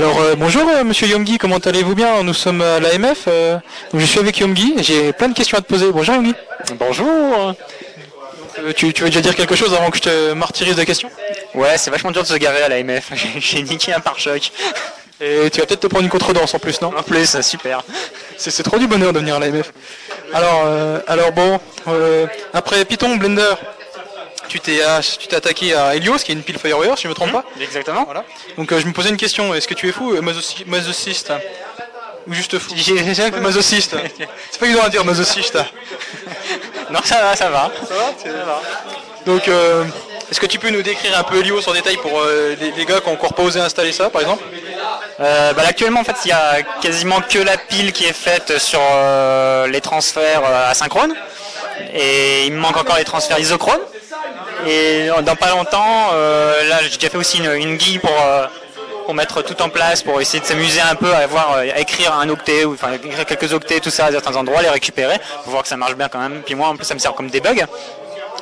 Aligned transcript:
Alors 0.00 0.18
euh, 0.18 0.34
bonjour 0.34 0.66
euh, 0.66 0.82
Monsieur 0.82 1.06
Yomgi, 1.08 1.36
comment 1.36 1.58
allez-vous 1.58 1.94
bien? 1.94 2.22
Nous 2.22 2.32
sommes 2.32 2.62
à 2.62 2.80
l'AMF, 2.80 3.24
euh, 3.28 3.58
je 3.92 4.02
suis 4.06 4.18
avec 4.18 4.38
Yomgi, 4.38 4.76
j'ai 4.78 5.12
plein 5.12 5.28
de 5.28 5.34
questions 5.34 5.58
à 5.58 5.60
te 5.60 5.66
poser. 5.66 5.92
Bonjour 5.92 6.14
Yomgi. 6.14 6.32
Bonjour 6.78 7.54
tu, 8.76 8.94
tu 8.94 9.02
veux 9.02 9.10
déjà 9.10 9.20
dire 9.20 9.36
quelque 9.36 9.54
chose 9.54 9.74
avant 9.74 9.90
que 9.90 9.98
je 9.98 10.02
te 10.04 10.32
martyrise 10.32 10.74
de 10.74 10.84
questions? 10.84 11.10
Ouais, 11.54 11.76
c'est 11.76 11.90
vachement 11.90 12.12
dur 12.12 12.22
de 12.22 12.28
se 12.28 12.34
garer 12.36 12.62
à 12.62 12.70
l'AMF. 12.70 13.12
J'ai- 13.40 13.62
niqué 13.62 13.92
un 13.92 14.00
pare-choc. 14.00 14.52
Et 15.20 15.50
tu 15.50 15.60
vas 15.60 15.66
peut-être 15.66 15.80
te 15.80 15.86
prendre 15.86 16.04
une 16.04 16.10
contredanse 16.10 16.54
en 16.54 16.58
plus, 16.58 16.80
non? 16.80 16.92
En 16.96 17.02
plus, 17.02 17.38
super. 17.42 17.82
C'est 18.38 18.62
trop 18.62 18.78
du 18.78 18.86
bonheur 18.86 19.12
de 19.12 19.18
venir 19.18 19.36
à 19.36 19.38
l'AMF. 19.38 19.70
Alors, 20.32 20.62
euh, 20.64 21.00
alors 21.08 21.32
bon, 21.32 21.60
après 22.54 22.86
Python, 22.86 23.16
Blender, 23.16 23.52
tu 24.50 24.60
t'es 24.60 24.82
ach- 24.82 25.16
tu 25.18 25.26
t'es 25.28 25.36
attaqué 25.36 25.74
à 25.74 25.94
Helios, 25.94 26.18
qui 26.18 26.32
est 26.32 26.34
une 26.34 26.42
pile 26.42 26.58
Firewire, 26.58 26.96
si 26.98 27.04
je 27.04 27.08
me 27.08 27.14
trompe 27.14 27.32
pas. 27.32 27.44
Exactement. 27.60 28.04
Voilà. 28.04 28.24
Donc 28.58 28.70
euh, 28.72 28.80
je 28.80 28.86
me 28.86 28.92
posais 28.92 29.08
une 29.08 29.16
question, 29.16 29.54
est-ce 29.54 29.66
que 29.68 29.74
tu 29.74 29.88
es 29.88 29.92
fou, 29.92 30.12
euh, 30.14 30.20
masochi- 30.20 30.64
masochiste 30.66 31.30
hein 31.30 31.38
Ou 32.26 32.34
juste 32.34 32.58
fou? 32.58 32.74
Masochiste. 33.40 33.96
C'est 34.50 34.58
pas 34.60 34.66
évident 34.66 34.82
à 34.82 34.88
dire, 34.90 35.04
masochiste. 35.04 35.58
Non, 36.90 36.98
ça 37.04 37.20
va, 37.22 37.36
ça 37.36 37.48
va. 37.50 37.70
Ça 37.88 37.94
va, 37.94 38.12
ça 38.20 38.44
va. 38.44 38.60
Donc, 39.24 39.46
euh, 39.46 39.84
est-ce 40.28 40.40
que 40.40 40.46
tu 40.46 40.58
peux 40.58 40.70
nous 40.70 40.82
décrire 40.82 41.16
un 41.16 41.22
peu 41.22 41.36
Helios 41.38 41.68
en 41.68 41.72
détail 41.72 41.96
pour 41.98 42.18
euh, 42.18 42.56
les, 42.60 42.72
les 42.72 42.84
gars 42.84 43.00
qui 43.00 43.08
ont 43.08 43.12
encore 43.12 43.32
pas 43.34 43.44
osé 43.44 43.60
installer 43.60 43.92
ça, 43.92 44.10
par 44.10 44.22
exemple? 44.22 44.42
Euh, 45.20 45.52
bah, 45.52 45.62
actuellement, 45.68 46.00
en 46.00 46.04
fait, 46.04 46.16
il 46.24 46.28
y 46.28 46.32
a 46.32 46.62
quasiment 46.82 47.20
que 47.20 47.38
la 47.38 47.56
pile 47.56 47.92
qui 47.92 48.06
est 48.06 48.12
faite 48.12 48.58
sur 48.58 48.80
les 49.68 49.80
transferts 49.80 50.42
asynchrones. 50.44 51.14
Et 51.94 52.46
il 52.46 52.52
me 52.54 52.58
manque 52.58 52.76
encore 52.76 52.96
les 52.96 53.04
transferts 53.04 53.38
isochrones. 53.38 53.80
Et 54.66 55.08
dans 55.24 55.36
pas 55.36 55.50
longtemps, 55.50 56.10
euh, 56.12 56.68
là, 56.68 56.78
j'ai 56.82 56.96
déjà 56.96 57.08
fait 57.10 57.18
aussi 57.18 57.38
une, 57.38 57.52
une 57.52 57.76
guille 57.76 57.98
pour, 57.98 58.10
euh, 58.10 58.46
pour 59.04 59.14
mettre 59.14 59.42
tout 59.42 59.60
en 59.62 59.68
place, 59.68 60.02
pour 60.02 60.20
essayer 60.20 60.40
de 60.40 60.44
s'amuser 60.44 60.80
un 60.80 60.94
peu 60.94 61.12
à, 61.12 61.22
euh, 61.22 61.72
à 61.74 61.78
écrire 61.78 62.12
un 62.14 62.28
octet, 62.28 62.64
ou 62.64 62.74
enfin 62.74 62.92
écrire 62.92 63.24
quelques 63.26 63.52
octets, 63.52 63.80
tout 63.80 63.90
ça 63.90 64.06
à 64.06 64.12
certains 64.12 64.36
endroits, 64.36 64.62
les 64.62 64.68
récupérer, 64.68 65.18
pour 65.44 65.52
voir 65.52 65.62
que 65.62 65.68
ça 65.68 65.76
marche 65.76 65.94
bien 65.94 66.08
quand 66.08 66.20
même. 66.20 66.42
Puis 66.44 66.54
moi, 66.54 66.68
en 66.68 66.76
plus, 66.76 66.84
ça 66.84 66.94
me 66.94 66.98
sert 66.98 67.14
comme 67.14 67.30
debug. 67.30 67.66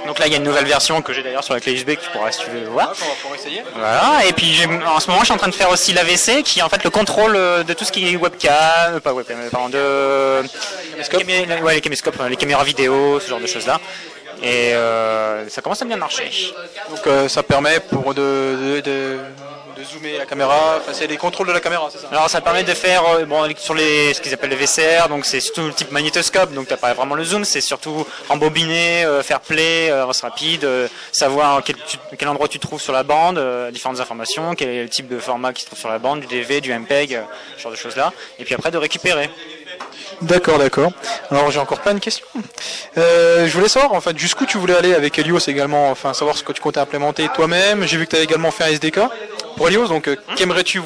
Donc 0.07 0.19
là, 0.19 0.27
il 0.27 0.33
y 0.33 0.35
a 0.35 0.39
une 0.39 0.45
nouvelle 0.45 0.65
version 0.65 1.03
que 1.03 1.13
j'ai 1.13 1.23
d'ailleurs 1.23 1.45
sur 1.45 1.55
la 1.55 1.61
clé 1.61 1.73
USB 1.73 1.95
que 1.97 2.01
tu 2.01 2.11
pourras, 2.11 2.31
si 2.31 2.41
tu 2.41 2.51
veux, 2.51 2.65
voir. 2.67 2.93
essayer. 3.35 3.63
Voilà, 3.75 4.25
et 4.27 4.33
puis 4.33 4.61
en 4.87 5.01
ce 5.01 5.09
moment 5.09 5.21
je 5.21 5.27
suis 5.27 5.35
en 5.35 5.39
train 5.39 5.49
de 5.49 5.55
faire 5.55 5.71
aussi 5.71 5.93
l'AVC 5.93 6.43
qui 6.43 6.61
est 6.61 6.63
en 6.63 6.69
fait 6.69 6.83
le 6.85 6.91
contrôle 6.91 7.37
euh, 7.37 7.63
de 7.63 7.73
tout 7.75 7.85
ce 7.85 7.93
qui 7.93 8.09
est 8.09 8.17
webcam, 8.17 8.53
euh, 8.95 9.01
pas 9.01 9.13
webcam, 9.13 9.37
euh, 9.39 9.51
pardon, 9.51 9.69
de 9.69 10.49
les 10.97 11.81
caméscopes, 11.81 12.21
euh, 12.21 12.29
les 12.29 12.37
caméras 12.37 12.65
vidéo, 12.65 13.21
ce 13.21 13.29
genre 13.29 13.41
de 13.41 13.47
choses 13.47 13.67
là. 13.67 13.81
Et 14.43 14.73
euh, 14.75 15.49
ça 15.49 15.63
commence 15.63 15.83
à 15.83 15.85
bien 15.85 15.97
marcher. 15.97 16.31
Donc 16.91 17.07
euh, 17.07 17.29
ça 17.29 17.43
permet 17.43 17.81
pour 17.81 18.15
de, 18.15 18.21
de, 18.23 18.81
de- 18.81 19.19
de 19.77 19.85
zoomer 19.85 20.19
la 20.19 20.27
caméra, 20.27 20.79
enfin 20.81 20.91
c'est 20.93 21.07
les 21.07 21.17
contrôles 21.17 21.47
de 21.47 21.53
la 21.53 21.61
caméra, 21.61 21.89
c'est 21.93 21.99
ça 21.99 22.09
Alors 22.11 22.29
ça 22.29 22.41
permet 22.41 22.65
de 22.65 22.75
faire 22.75 23.05
euh, 23.07 23.25
bon, 23.25 23.45
sur 23.57 23.75
les, 23.75 24.13
ce 24.13 24.21
qu'ils 24.21 24.35
appellent 24.35 24.51
les 24.51 24.57
VCR, 24.57 25.09
donc 25.09 25.25
c'est 25.25 25.39
surtout 25.39 25.63
le 25.69 25.73
type 25.73 25.93
magnétoscope, 25.93 26.53
donc 26.53 26.67
t'as 26.67 26.77
pas 26.77 26.95
vraiment 26.95 27.15
le 27.15 27.23
zoom, 27.23 27.45
c'est 27.45 27.61
surtout 27.61 28.05
embobiner, 28.29 29.07
faire 29.23 29.39
play, 29.41 29.89
avance 29.91 30.23
rapide, 30.23 30.69
savoir 31.13 31.63
quel, 31.65 31.77
tu- 31.77 31.97
quel 32.19 32.27
endroit 32.29 32.49
tu 32.49 32.59
trouves 32.59 32.81
sur 32.83 32.93
la 32.93 33.05
bande, 33.05 33.41
différentes 33.73 34.01
informations, 34.01 34.55
quel 34.57 34.69
est 34.69 34.83
le 34.83 34.89
type 34.89 35.07
de 35.07 35.21
format 35.21 35.53
qui 35.53 35.63
se 35.63 35.67
trouve 35.67 35.79
sur 35.79 35.89
la 35.91 36.01
bande, 36.01 36.21
du 36.21 36.27
DV, 36.27 36.61
du 36.61 36.73
MPEG, 36.77 37.21
ce 37.57 37.63
genre 37.63 37.71
de 37.73 37.77
choses 37.77 37.95
là, 37.97 38.13
et 38.41 38.45
puis 38.45 38.55
après 38.55 38.73
de 38.73 38.79
récupérer. 38.79 39.31
D'accord, 40.23 40.59
d'accord. 40.59 40.91
Alors 41.31 41.51
j'ai 41.51 41.61
encore 41.61 41.81
plein 41.81 41.95
de 41.95 42.01
questions. 42.01 42.27
Euh, 42.97 43.47
je 43.47 43.55
voulais 43.55 43.69
savoir 43.69 43.93
en 43.93 44.01
fait 44.01 44.19
jusqu'où 44.19 44.47
tu 44.47 44.59
voulais 44.59 44.75
aller 44.75 44.95
avec 44.95 45.19
Helios 45.19 45.39
également, 45.47 45.91
enfin 45.91 46.13
savoir 46.15 46.37
ce 46.37 46.43
que 46.43 46.53
tu 46.53 46.61
comptais 46.61 46.81
implémenter 46.81 47.29
toi-même. 47.35 47.87
J'ai 47.87 47.97
vu 47.97 48.05
que 48.07 48.11
tu 48.11 48.17
avais 48.17 48.25
également 48.25 48.51
fait 48.51 48.65
un 48.65 48.69
SDK 48.69 49.01
pour 49.57 49.69
Helios, 49.69 49.89
donc 49.89 50.09
euh, 50.09 50.17
qu'aimerais-tu 50.37 50.81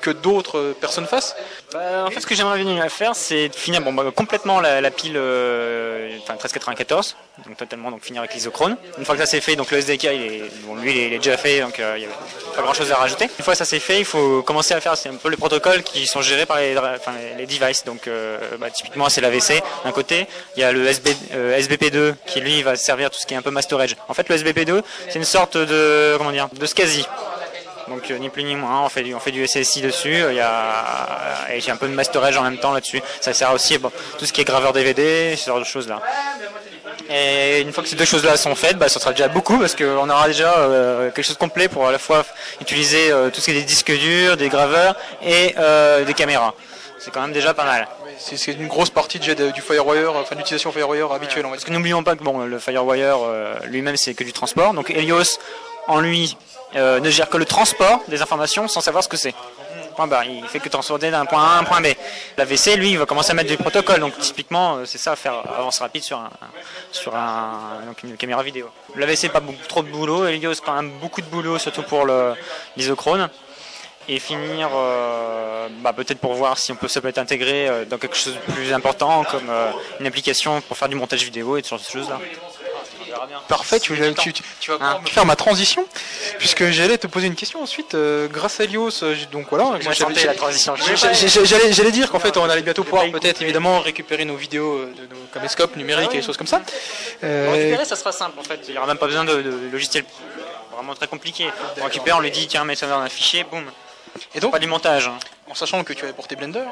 que 0.00 0.10
d'autres 0.10 0.58
euh, 0.58 0.76
personnes 0.78 1.06
fassent 1.06 1.36
Bah, 1.72 2.04
en 2.06 2.10
fait, 2.10 2.20
ce 2.20 2.26
que 2.26 2.34
j'aimerais 2.34 2.62
bien 2.62 2.88
faire, 2.88 3.14
c'est 3.14 3.54
finir 3.54 3.80
bah, 3.80 4.04
complètement 4.14 4.60
la, 4.60 4.90
pile 4.90 5.16
euh, 5.16 6.16
enfin, 6.22 6.34
1394, 6.34 7.16
donc 7.46 7.56
totalement 7.56 7.90
donc 7.90 8.02
finir 8.02 8.20
avec 8.22 8.34
l'isochrone. 8.34 8.76
Une 8.98 9.04
fois 9.04 9.14
que 9.14 9.20
ça 9.20 9.26
c'est 9.26 9.40
fait, 9.40 9.56
donc 9.56 9.70
le 9.70 9.78
SDK, 9.78 10.04
est, 10.04 10.42
lui, 10.80 10.92
il 10.92 11.12
est, 11.14 11.18
déjà 11.18 11.36
fait, 11.36 11.60
donc 11.60 11.78
euh, 11.78 11.94
il 11.96 12.00
n'y 12.00 12.06
a 12.06 12.56
pas 12.56 12.62
grand-chose 12.62 12.90
à 12.92 12.96
rajouter. 12.96 13.24
Une 13.38 13.44
fois 13.44 13.54
que 13.54 13.58
ça 13.58 13.64
c'est 13.64 13.80
fait, 13.80 13.98
il 13.98 14.04
faut 14.04 14.42
commencer 14.42 14.74
à 14.74 14.80
faire 14.80 14.92
un 14.92 15.16
peu 15.16 15.28
les 15.28 15.36
protocoles 15.36 15.82
qui 15.82 16.06
sont 16.06 16.22
gérés 16.22 16.46
par 16.46 16.58
les, 16.58 16.74
devices. 17.46 17.84
Donc, 17.84 18.06
euh, 18.06 18.38
bah, 18.58 18.70
typiquement, 18.70 19.08
c'est 19.08 19.20
l'AVC 19.20 19.62
d'un 19.84 19.92
côté. 19.92 20.26
Il 20.56 20.60
y 20.60 20.64
a 20.64 20.72
le 20.72 20.86
SB, 20.86 21.16
euh, 21.34 21.58
SBP2 21.58 22.14
qui 22.26 22.40
lui 22.40 22.62
va 22.62 22.76
servir 22.76 23.10
tout 23.10 23.18
ce 23.18 23.26
qui 23.26 23.34
est 23.34 23.36
un 23.36 23.42
peu 23.42 23.50
mass 23.50 23.64
storage. 23.64 23.96
En 24.08 24.14
fait, 24.14 24.28
le 24.28 24.36
SBP2, 24.36 24.82
c'est 25.08 25.18
une 25.18 25.24
sorte 25.24 25.56
de 25.56 26.14
comment 26.18 26.32
dire, 26.32 26.48
de 26.52 26.66
SCSI. 26.66 27.06
Donc 27.88 28.10
euh, 28.10 28.18
ni 28.18 28.28
plus 28.28 28.44
ni 28.44 28.54
moins, 28.56 28.82
on 28.84 28.88
fait 28.88 29.02
du, 29.02 29.14
on 29.14 29.20
fait 29.20 29.30
du 29.32 29.46
SSI 29.46 29.80
dessus, 29.80 30.14
euh, 30.22 30.32
il 30.32 30.36
y 30.36 30.40
a, 30.40 31.46
et 31.52 31.60
j'ai 31.60 31.70
un 31.70 31.76
peu 31.76 31.88
de 31.88 31.94
masterage 31.94 32.36
en 32.36 32.42
même 32.42 32.58
temps 32.58 32.72
là-dessus. 32.72 33.00
Ça 33.20 33.32
sert 33.32 33.52
aussi 33.52 33.78
bon, 33.78 33.90
tout 34.18 34.26
ce 34.26 34.32
qui 34.32 34.40
est 34.40 34.44
graveur 34.44 34.72
DVD, 34.72 35.34
ce 35.36 35.46
genre 35.46 35.58
de 35.58 35.64
choses 35.64 35.88
là. 35.88 36.00
Et 37.10 37.60
une 37.62 37.72
fois 37.72 37.82
que 37.82 37.88
ces 37.88 37.96
deux 37.96 38.04
choses-là 38.04 38.36
sont 38.36 38.54
faites, 38.54 38.76
bah, 38.76 38.88
ça 38.88 39.00
sera 39.00 39.12
déjà 39.12 39.28
beaucoup 39.28 39.58
parce 39.58 39.74
qu'on 39.74 40.08
aura 40.10 40.26
déjà 40.26 40.58
euh, 40.58 41.10
quelque 41.10 41.24
chose 41.24 41.36
de 41.36 41.40
complet 41.40 41.68
pour 41.68 41.86
à 41.86 41.92
la 41.92 41.98
fois 41.98 42.24
utiliser 42.60 43.10
euh, 43.10 43.30
tout 43.30 43.40
ce 43.40 43.46
qui 43.46 43.50
est 43.52 43.54
des 43.60 43.62
disques 43.62 43.92
durs, 43.96 44.36
des 44.36 44.48
graveurs 44.48 44.94
et 45.22 45.54
euh, 45.58 46.04
des 46.04 46.12
caméras. 46.14 46.54
C'est 46.98 47.10
quand 47.12 47.22
même 47.22 47.32
déjà 47.32 47.54
pas 47.54 47.64
mal. 47.64 47.88
C'est 48.18 48.52
une 48.52 48.66
grosse 48.66 48.90
partie 48.90 49.18
déjà 49.20 49.34
de- 49.34 49.50
du 49.52 49.60
Firewire, 49.62 50.12
enfin 50.16 50.34
l'utilisation 50.34 50.72
Firewire 50.72 51.12
habituelle 51.12 51.44
Parce 51.48 51.64
que 51.64 51.70
n'oublions 51.70 52.02
pas 52.02 52.16
que 52.16 52.24
bon, 52.24 52.40
le 52.44 52.58
Firewire 52.58 53.18
euh, 53.22 53.54
lui-même 53.66 53.96
c'est 53.96 54.12
que 54.14 54.24
du 54.24 54.32
transport. 54.32 54.74
Donc 54.74 54.90
Helios 54.90 55.38
en 55.86 56.00
lui 56.00 56.36
euh, 56.76 57.00
ne 57.00 57.08
gère 57.10 57.28
que 57.28 57.38
le 57.38 57.44
transport 57.44 58.02
des 58.08 58.20
informations 58.20 58.68
sans 58.68 58.80
savoir 58.80 59.02
ce 59.02 59.08
que 59.08 59.16
c'est. 59.16 59.34
Point 59.96 60.06
barre. 60.06 60.24
Il 60.24 60.46
fait 60.46 60.60
que 60.60 60.68
transporter 60.68 61.10
d'un 61.10 61.24
point 61.24 61.42
A 61.42 61.56
à 61.56 61.58
un 61.58 61.64
point 61.64 61.80
B. 61.80 61.88
L'AVC 62.36 62.76
lui 62.76 62.90
il 62.90 62.98
va 62.98 63.06
commencer 63.06 63.30
à 63.30 63.34
mettre 63.34 63.48
du 63.48 63.56
protocole. 63.56 64.00
Donc 64.00 64.16
typiquement 64.18 64.76
euh, 64.76 64.84
c'est 64.84 64.98
ça 64.98 65.16
faire 65.16 65.42
avance 65.58 65.78
rapide 65.78 66.02
sur 66.02 66.20
une 68.04 68.16
caméra 68.16 68.42
vidéo. 68.42 68.68
L'AVC 68.96 69.30
pas 69.30 69.42
trop 69.66 69.82
de 69.82 69.88
boulot. 69.88 70.26
Helios 70.26 70.60
quand 70.64 70.74
même 70.74 70.90
beaucoup 71.00 71.20
de 71.20 71.26
boulot 71.26 71.58
surtout 71.58 71.82
pour 71.82 72.06
l'isochrone. 72.76 73.28
Et 74.10 74.20
finir, 74.20 74.70
euh, 74.74 75.68
bah, 75.82 75.92
peut-être 75.92 76.18
pour 76.18 76.32
voir 76.32 76.56
si 76.56 76.72
on 76.72 76.76
peut, 76.76 76.88
ça 76.88 77.02
peut 77.02 77.08
être 77.08 77.18
intégré 77.18 77.84
dans 77.90 77.98
quelque 77.98 78.16
chose 78.16 78.32
de 78.34 78.52
plus 78.54 78.72
important, 78.72 79.22
comme 79.24 79.50
une 80.00 80.06
application 80.06 80.62
pour 80.62 80.78
faire 80.78 80.88
du 80.88 80.94
montage 80.94 81.22
vidéo 81.24 81.58
et 81.58 81.62
ce 81.62 81.68
genre 81.68 81.78
de 81.78 81.84
choses-là. 81.84 82.18
Parfait, 83.48 83.80
tu, 83.80 83.94
tu- 84.14 84.32
tu- 84.32 84.42
tu 84.60 84.70
vas 84.70 85.00
me 85.00 85.06
faire 85.06 85.24
ma 85.26 85.36
transition, 85.36 85.84
puisque 86.38 86.70
j'allais 86.70 86.98
te 86.98 87.06
poser 87.06 87.26
une 87.26 87.34
question 87.34 87.62
ensuite. 87.62 87.94
euh, 87.94 88.28
grâce 88.28 88.60
à 88.60 88.64
Helios, 88.64 89.02
euh, 89.02 89.14
donc 89.32 89.46
voilà, 89.50 89.78
la 90.26 90.34
transition. 90.34 90.74
J'allais 91.44 91.72
j'allais 91.72 91.90
dire 91.90 92.10
qu'en 92.10 92.18
fait 92.20 92.36
on 92.36 92.48
allait 92.48 92.62
bientôt 92.62 92.84
pouvoir 92.84 93.04
peut-être 93.10 93.42
évidemment 93.42 93.80
récupérer 93.80 94.24
nos 94.24 94.36
vidéos 94.36 94.72
euh, 94.78 94.92
de 94.96 95.14
nos 95.14 95.20
caméscopes 95.32 95.76
numériques 95.76 96.12
et 96.14 96.18
des 96.18 96.22
choses 96.22 96.36
comme 96.36 96.46
ça. 96.46 96.60
Euh, 97.24 97.44
Pour 97.46 97.54
récupérer, 97.54 97.84
ça 97.84 97.96
sera 97.96 98.12
simple 98.12 98.38
en 98.38 98.42
fait. 98.44 98.60
Il 98.68 98.72
n'y 98.72 98.78
aura 98.78 98.86
même 98.86 98.98
pas 98.98 99.06
besoin 99.06 99.24
de, 99.24 99.42
de 99.42 99.68
logiciel 99.72 100.04
vraiment 100.74 100.94
très 100.94 101.06
compliqué. 101.08 101.48
On 101.80 101.84
récupère, 101.84 102.16
on 102.16 102.20
lui 102.20 102.30
dit 102.30 102.46
tiens, 102.46 102.64
mets 102.64 102.76
ça 102.76 102.86
dans 102.86 102.98
un 103.00 103.08
fichier, 103.08 103.44
boum. 103.44 103.64
et 104.34 104.40
donc, 104.40 104.52
Pas 104.52 104.58
du 104.58 104.66
montage. 104.68 105.08
hein. 105.08 105.18
en 105.50 105.54
sachant 105.54 105.82
que 105.84 105.92
tu 105.92 106.04
avais 106.04 106.12
porté 106.12 106.36
Blender, 106.36 106.64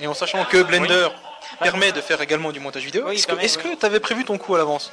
et 0.00 0.06
en 0.06 0.14
sachant 0.14 0.44
que 0.44 0.62
Blender 0.62 1.08
permet 1.60 1.92
de 1.92 2.00
faire 2.00 2.20
également 2.20 2.52
du 2.52 2.60
montage 2.60 2.82
vidéo, 2.84 3.04
Oui, 3.06 3.24
est-ce 3.40 3.56
que 3.58 3.74
tu 3.74 3.86
avais 3.86 4.00
prévu 4.00 4.24
ton 4.24 4.36
coup 4.36 4.54
à 4.54 4.58
l'avance? 4.58 4.90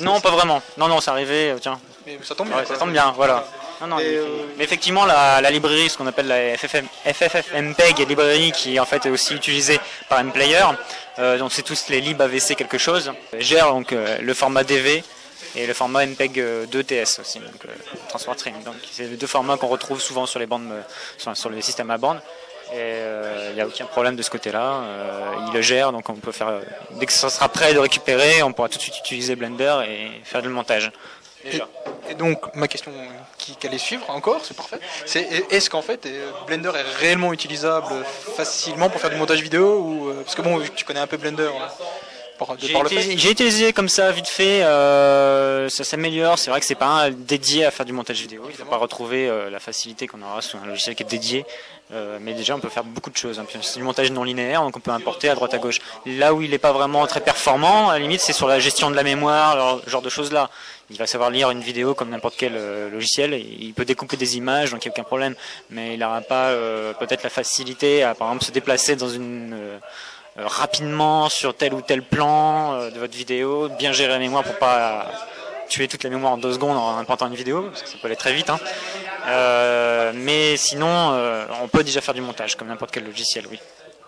Non, 0.00 0.20
pas 0.20 0.30
vraiment. 0.30 0.62
Non, 0.76 0.88
non, 0.88 1.00
c'est 1.00 1.10
arrivé, 1.10 1.50
euh, 1.50 1.58
tiens. 1.60 1.78
Mais 2.06 2.18
ça 2.22 2.34
tombe 2.34 2.48
bien. 2.48 2.56
Ouais, 2.58 2.66
ça 2.66 2.76
tombe 2.76 2.92
bien, 2.92 3.12
voilà. 3.16 3.44
Non, 3.80 3.86
non, 3.88 3.98
Et, 3.98 4.04
mais, 4.04 4.16
euh, 4.16 4.26
mais 4.56 4.64
effectivement, 4.64 5.04
la, 5.04 5.40
la 5.40 5.50
librairie, 5.50 5.88
ce 5.88 5.98
qu'on 5.98 6.06
appelle 6.06 6.28
la 6.28 6.56
FFM, 6.56 6.86
FFFmpeg, 7.04 8.08
librairie 8.08 8.52
qui 8.52 8.78
en 8.78 8.86
fait 8.86 9.06
est 9.06 9.10
aussi 9.10 9.34
utilisée 9.34 9.80
par 10.08 10.22
MPlayer, 10.22 10.64
euh, 11.18 11.38
donc 11.38 11.52
c'est 11.52 11.62
tous 11.62 11.88
les 11.88 12.00
lib 12.00 12.20
AVC 12.20 12.54
quelque 12.56 12.78
chose, 12.78 13.12
gère 13.38 13.72
donc 13.72 13.92
euh, 13.92 14.18
le 14.20 14.34
format 14.34 14.64
DV 14.64 15.02
et 15.54 15.66
le 15.66 15.74
format 15.74 16.06
MPEG 16.06 16.38
euh, 16.40 16.66
2TS 16.66 17.20
aussi, 17.20 17.38
donc 17.40 17.66
Transport 18.08 18.34
Stream. 18.34 18.54
Donc 18.64 18.76
c'est 18.90 19.02
les 19.04 19.16
deux 19.16 19.26
formats 19.26 19.56
qu'on 19.56 19.66
retrouve 19.68 20.00
souvent 20.00 20.26
sur 20.26 20.38
les 20.38 20.46
bandes, 20.46 20.72
sur, 21.18 21.36
sur 21.36 21.50
les 21.50 21.60
systèmes 21.60 21.90
à 21.90 21.98
bande. 21.98 22.20
Et 22.72 22.76
euh, 22.78 23.48
il 23.50 23.54
n'y 23.56 23.60
a 23.60 23.66
aucun 23.66 23.84
problème 23.84 24.16
de 24.16 24.22
ce 24.22 24.30
côté-là. 24.30 24.82
Euh, 24.82 25.34
il 25.46 25.52
le 25.52 25.60
gère, 25.60 25.92
donc 25.92 26.08
on 26.08 26.14
peut 26.14 26.32
faire, 26.32 26.48
euh, 26.48 26.60
dès 26.92 27.04
que 27.04 27.12
ça 27.12 27.28
sera 27.28 27.48
prêt 27.50 27.74
de 27.74 27.78
récupérer, 27.78 28.42
on 28.42 28.52
pourra 28.52 28.70
tout 28.70 28.78
de 28.78 28.82
suite 28.82 28.98
utiliser 28.98 29.36
Blender 29.36 29.82
et 29.86 30.08
faire 30.24 30.40
du 30.40 30.48
montage. 30.48 30.90
Déjà. 31.44 31.68
Et 32.08 32.14
donc, 32.14 32.54
ma 32.54 32.68
question 32.68 32.90
qui, 33.36 33.56
allait 33.66 33.76
suivre 33.76 34.08
encore, 34.08 34.40
c'est 34.44 34.56
parfait, 34.56 34.78
c'est 35.04 35.28
est-ce 35.50 35.68
qu'en 35.68 35.82
fait 35.82 36.08
Blender 36.46 36.70
est 36.74 36.98
réellement 37.00 37.32
utilisable 37.32 37.92
facilement 38.36 38.88
pour 38.88 39.00
faire 39.00 39.10
du 39.10 39.16
montage 39.16 39.42
vidéo 39.42 39.78
ou 39.78 40.12
Parce 40.24 40.36
que 40.36 40.42
bon, 40.42 40.62
tu 40.74 40.84
connais 40.84 41.00
un 41.00 41.06
peu 41.06 41.16
Blender, 41.16 41.50
hein, 41.60 41.68
de 42.50 42.66
J'ai 42.66 42.72
par 42.72 42.82
le 42.82 42.88
fait 42.88 42.96
utilisé, 42.96 43.18
j'ai 43.18 43.30
utilisé 43.30 43.72
comme 43.72 43.88
ça 43.88 44.10
vite 44.10 44.28
fait, 44.28 44.62
euh, 44.62 45.68
ça 45.68 45.84
s'améliore. 45.84 46.38
C'est 46.38 46.50
vrai 46.50 46.60
que 46.60 46.66
c'est 46.66 46.74
pas 46.74 46.86
un 46.86 47.10
dédié 47.10 47.64
à 47.64 47.70
faire 47.70 47.86
du 47.86 47.92
montage 47.92 48.20
vidéo. 48.20 48.42
Il 48.48 48.54
faut 48.54 48.64
pas 48.64 48.76
retrouver 48.76 49.28
euh, 49.28 49.50
la 49.50 49.60
facilité 49.60 50.06
qu'on 50.06 50.22
aura 50.22 50.42
sur 50.42 50.58
un 50.62 50.66
logiciel 50.66 50.94
qui 50.94 51.02
est 51.02 51.06
dédié. 51.06 51.44
Euh, 51.92 52.18
mais 52.20 52.32
déjà, 52.32 52.56
on 52.56 52.60
peut 52.60 52.70
faire 52.70 52.84
beaucoup 52.84 53.10
de 53.10 53.16
choses. 53.16 53.38
hein. 53.38 53.44
C'est 53.60 53.78
du 53.78 53.84
montage 53.84 54.10
non 54.10 54.24
linéaire, 54.24 54.62
donc 54.62 54.76
on 54.76 54.80
peut 54.80 54.92
importer 54.92 55.28
à 55.28 55.34
droite 55.34 55.52
à 55.52 55.58
gauche. 55.58 55.80
Là 56.06 56.32
où 56.32 56.40
il 56.40 56.50
n'est 56.50 56.58
pas 56.58 56.72
vraiment 56.72 57.06
très 57.06 57.20
performant, 57.20 57.90
à 57.90 57.94
la 57.94 57.98
limite, 57.98 58.20
c'est 58.20 58.32
sur 58.32 58.48
la 58.48 58.60
gestion 58.60 58.90
de 58.90 58.96
la 58.96 59.02
mémoire, 59.02 59.80
ce 59.84 59.90
genre 59.90 60.00
de 60.00 60.08
choses 60.08 60.32
là. 60.32 60.48
Il 60.90 60.96
va 60.96 61.06
savoir 61.06 61.30
lire 61.30 61.50
une 61.50 61.60
vidéo 61.60 61.94
comme 61.94 62.10
n'importe 62.10 62.34
quel 62.38 62.52
euh, 62.56 62.90
logiciel. 62.90 63.34
Il 63.34 63.74
peut 63.74 63.84
découper 63.84 64.16
des 64.16 64.36
images, 64.38 64.70
donc 64.70 64.84
il 64.84 64.88
n'y 64.88 64.92
a 64.92 64.94
aucun 64.94 65.04
problème. 65.04 65.34
Mais 65.70 65.94
il 65.94 65.98
n'aura 65.98 66.22
pas 66.22 66.48
euh, 66.48 66.94
peut-être 66.94 67.22
la 67.24 67.30
facilité 67.30 68.02
à, 68.02 68.14
par 68.14 68.28
exemple, 68.28 68.44
se 68.44 68.52
déplacer 68.52 68.96
rapidement 70.36 71.28
sur 71.28 71.54
tel 71.54 71.74
ou 71.74 71.82
tel 71.82 72.02
plan 72.02 72.88
de 72.88 72.98
votre 72.98 73.14
vidéo, 73.14 73.68
bien 73.78 73.92
gérer 73.92 74.12
la 74.12 74.18
mémoire 74.18 74.44
pour 74.44 74.56
pas 74.58 75.10
tuer 75.72 75.88
toute 75.88 76.04
la 76.04 76.10
mémoire 76.10 76.32
en 76.32 76.36
deux 76.38 76.52
secondes 76.52 76.76
en 76.76 76.98
important 76.98 77.26
une 77.28 77.34
vidéo, 77.34 77.62
parce 77.70 77.82
que 77.82 77.88
ça 77.88 77.96
peut 78.00 78.06
aller 78.08 78.16
très 78.24 78.34
vite. 78.34 78.50
hein. 78.50 78.58
Euh, 79.26 80.12
mais 80.14 80.56
sinon, 80.56 81.12
euh, 81.12 81.46
on 81.62 81.68
peut 81.68 81.82
déjà 81.84 82.00
faire 82.00 82.14
du 82.14 82.20
montage 82.20 82.56
comme 82.56 82.68
n'importe 82.68 82.90
quel 82.92 83.04
logiciel, 83.04 83.44
oui. 83.50 83.58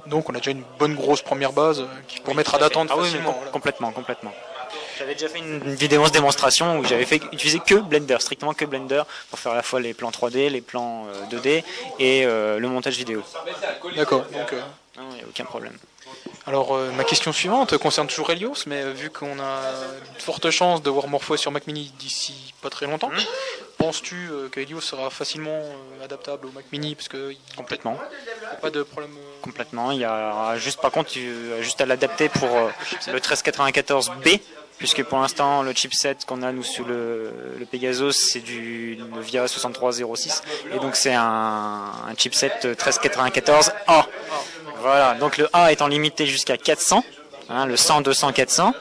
Donc 0.06 0.28
on 0.28 0.34
a 0.34 0.38
déjà 0.38 0.50
une 0.50 0.64
bonne 0.78 0.94
grosse 0.94 1.22
première 1.22 1.52
base 1.52 1.80
euh, 1.80 1.86
qui 2.08 2.20
permettra 2.20 2.58
d'attendre 2.58 2.92
Ah 2.94 3.02
facilement. 3.02 3.32
voilà. 3.32 3.50
complètement, 3.50 3.90
complètement. 3.92 4.32
J'avais 4.98 5.14
déjà 5.14 5.28
fait 5.28 5.38
une 5.38 5.62
une 5.64 5.74
vidéo 5.74 6.04
de 6.06 6.10
démonstration 6.12 6.78
où 6.78 6.84
j'avais 6.84 7.06
fait 7.06 7.20
utiliser 7.32 7.60
que 7.60 7.76
Blender, 7.76 8.16
strictement 8.20 8.52
que 8.52 8.64
Blender, 8.66 9.02
pour 9.30 9.38
faire 9.38 9.52
à 9.52 9.56
la 9.56 9.62
fois 9.62 9.80
les 9.80 9.94
plans 9.94 10.10
3D, 10.10 10.50
les 10.50 10.60
plans 10.60 11.06
euh, 11.06 11.36
2D 11.36 11.64
et 11.98 12.24
le 12.24 12.68
montage 12.68 12.96
vidéo. 12.96 13.22
D'accord. 13.96 14.24
Donc, 14.32 14.52
Non, 14.96 15.08
il 15.12 15.16
n'y 15.16 15.22
a 15.22 15.26
aucun 15.28 15.44
problème. 15.44 15.76
alors 16.46 16.76
euh, 16.76 16.90
ma 16.92 17.02
question 17.04 17.32
suivante 17.32 17.76
concerne 17.78 18.06
toujours 18.06 18.30
Helios, 18.30 18.64
mais 18.66 18.82
euh, 18.82 18.92
vu 18.92 19.10
qu'on 19.10 19.38
a 19.40 19.60
de 20.16 20.22
fortes 20.22 20.50
chances 20.50 20.82
de 20.82 20.90
voir 20.90 21.08
Morpho 21.08 21.36
sur 21.36 21.50
Mac 21.50 21.66
Mini 21.66 21.92
d'ici 21.98 22.54
pas 22.62 22.70
très 22.70 22.86
longtemps, 22.86 23.08
Mhm. 23.10 23.24
penses-tu 23.78 24.28
euh, 24.30 24.48
que 24.48 24.60
Helios 24.60 24.82
sera 24.82 25.10
facilement 25.10 25.50
euh, 25.62 26.04
adaptable 26.04 26.46
au 26.46 26.52
Mac 26.52 26.66
Mini? 26.70 26.94
Parce 26.94 27.12
n'y 27.12 27.36
Complètement. 27.56 27.98
a 28.52 28.54
pas 28.56 28.70
de 28.70 28.82
problème 28.84 29.16
Complètement. 29.42 29.90
Il 29.90 29.98
y 29.98 30.04
a 30.04 30.56
juste, 30.58 30.80
par 30.80 30.90
contre, 30.92 31.10
juste 31.60 31.80
à 31.80 31.86
l'adapter 31.86 32.28
pour 32.28 32.48
le 33.08 33.18
1394B, 33.18 34.40
puisque 34.78 35.02
pour 35.04 35.18
l'instant, 35.20 35.62
le 35.62 35.72
chipset 35.74 36.16
qu'on 36.26 36.42
a 36.42 36.50
nous 36.52 36.62
sous 36.62 36.84
le, 36.84 37.30
le 37.58 37.66
Pegasus, 37.66 38.12
c'est 38.12 38.40
du 38.40 38.96
Novia 39.14 39.46
6306, 39.46 40.42
et 40.72 40.78
donc 40.78 40.96
c'est 40.96 41.12
un, 41.14 41.22
un 42.08 42.14
chipset 42.16 42.52
1394A. 42.62 44.06
Voilà. 44.84 45.14
Donc 45.14 45.38
le 45.38 45.48
A 45.54 45.72
étant 45.72 45.86
limité 45.86 46.26
jusqu'à 46.26 46.58
400, 46.58 47.02
hein, 47.48 47.64
le 47.64 47.76
100, 47.76 48.02
200, 48.02 48.32
400. 48.32 48.74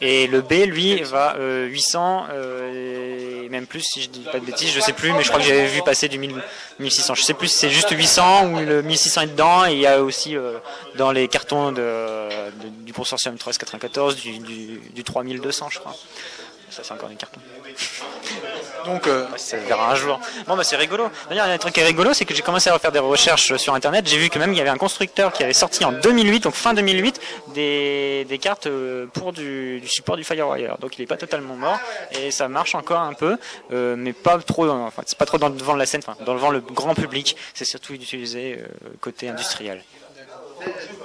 Et 0.00 0.26
le 0.26 0.40
B, 0.40 0.52
lui, 0.66 1.02
va 1.02 1.36
euh, 1.36 1.66
800 1.66 2.26
euh, 2.30 3.44
et 3.44 3.48
même 3.48 3.66
plus, 3.66 3.82
si 3.82 4.02
je 4.02 4.08
dis 4.08 4.24
pas 4.32 4.40
de 4.40 4.44
bêtises, 4.44 4.72
je 4.72 4.80
sais 4.80 4.92
plus, 4.92 5.12
mais 5.12 5.22
je 5.22 5.28
crois 5.28 5.38
que 5.38 5.46
j'avais 5.46 5.66
vu 5.66 5.82
passer 5.82 6.08
du 6.08 6.18
1000 6.18 6.34
1600. 6.80 7.14
Je 7.14 7.22
sais 7.22 7.34
plus 7.34 7.48
si 7.48 7.58
c'est 7.58 7.70
juste 7.70 7.90
800 7.90 8.46
ou 8.48 8.60
le 8.60 8.82
1600 8.82 9.20
est 9.20 9.26
dedans. 9.28 9.66
Et 9.66 9.74
il 9.74 9.78
y 9.78 9.86
a 9.86 10.02
aussi 10.02 10.36
euh, 10.36 10.58
dans 10.96 11.12
les 11.12 11.28
cartons 11.28 11.72
du 11.72 12.92
consortium 12.92 13.34
1394 13.34 14.16
du, 14.16 14.38
du, 14.38 14.80
du 14.92 15.04
3200, 15.04 15.68
je 15.70 15.78
crois. 15.78 15.94
Ça, 16.76 16.82
c'est 16.84 16.92
encore 16.92 17.08
des 17.08 17.14
cartons. 17.14 17.40
Donc, 18.84 19.06
euh, 19.06 19.24
Ça 19.38 19.58
se 19.58 19.64
verra 19.66 19.90
un 19.92 19.94
jour. 19.94 20.20
Bon, 20.46 20.56
bah, 20.58 20.62
c'est 20.62 20.76
rigolo. 20.76 21.08
D'ailleurs, 21.30 21.46
un 21.46 21.56
truc 21.56 21.72
qui 21.74 21.80
est 21.80 21.84
rigolo, 21.86 22.12
c'est 22.12 22.26
que 22.26 22.34
j'ai 22.34 22.42
commencé 22.42 22.68
à 22.68 22.74
refaire 22.74 22.92
des 22.92 22.98
recherches 22.98 23.56
sur 23.56 23.72
Internet. 23.74 24.06
J'ai 24.06 24.18
vu 24.18 24.28
que 24.28 24.38
même 24.38 24.52
il 24.52 24.58
y 24.58 24.60
avait 24.60 24.68
un 24.70 24.76
constructeur 24.76 25.32
qui 25.32 25.42
avait 25.42 25.54
sorti 25.54 25.84
en 25.86 25.92
2008, 25.92 26.40
donc 26.40 26.52
fin 26.54 26.74
2008, 26.74 27.18
des, 27.54 28.26
des 28.28 28.38
cartes 28.38 28.66
euh, 28.66 29.06
pour 29.06 29.32
du, 29.32 29.80
du 29.80 29.88
support 29.88 30.16
du 30.18 30.24
FireWire. 30.24 30.76
Donc, 30.78 30.98
il 30.98 31.00
n'est 31.00 31.06
pas 31.06 31.16
totalement 31.16 31.56
mort 31.56 31.78
et 32.12 32.30
ça 32.30 32.46
marche 32.48 32.74
encore 32.74 33.00
un 33.00 33.14
peu, 33.14 33.38
euh, 33.72 33.96
mais 33.96 34.12
pas 34.12 34.36
trop. 34.38 34.66
dans- 34.66 34.84
Enfin, 34.86 35.02
c'est 35.06 35.16
pas 35.18 35.24
trop 35.26 35.38
dans, 35.38 35.48
devant 35.50 35.74
la 35.74 35.86
scène, 35.86 36.02
enfin, 36.06 36.22
dans 36.26 36.34
devant 36.34 36.50
le 36.50 36.60
grand 36.60 36.94
public. 36.94 37.36
C'est 37.54 37.64
surtout 37.64 37.94
utilisé 37.94 38.58
euh, 38.60 38.66
côté 39.00 39.28
industriel. 39.30 39.82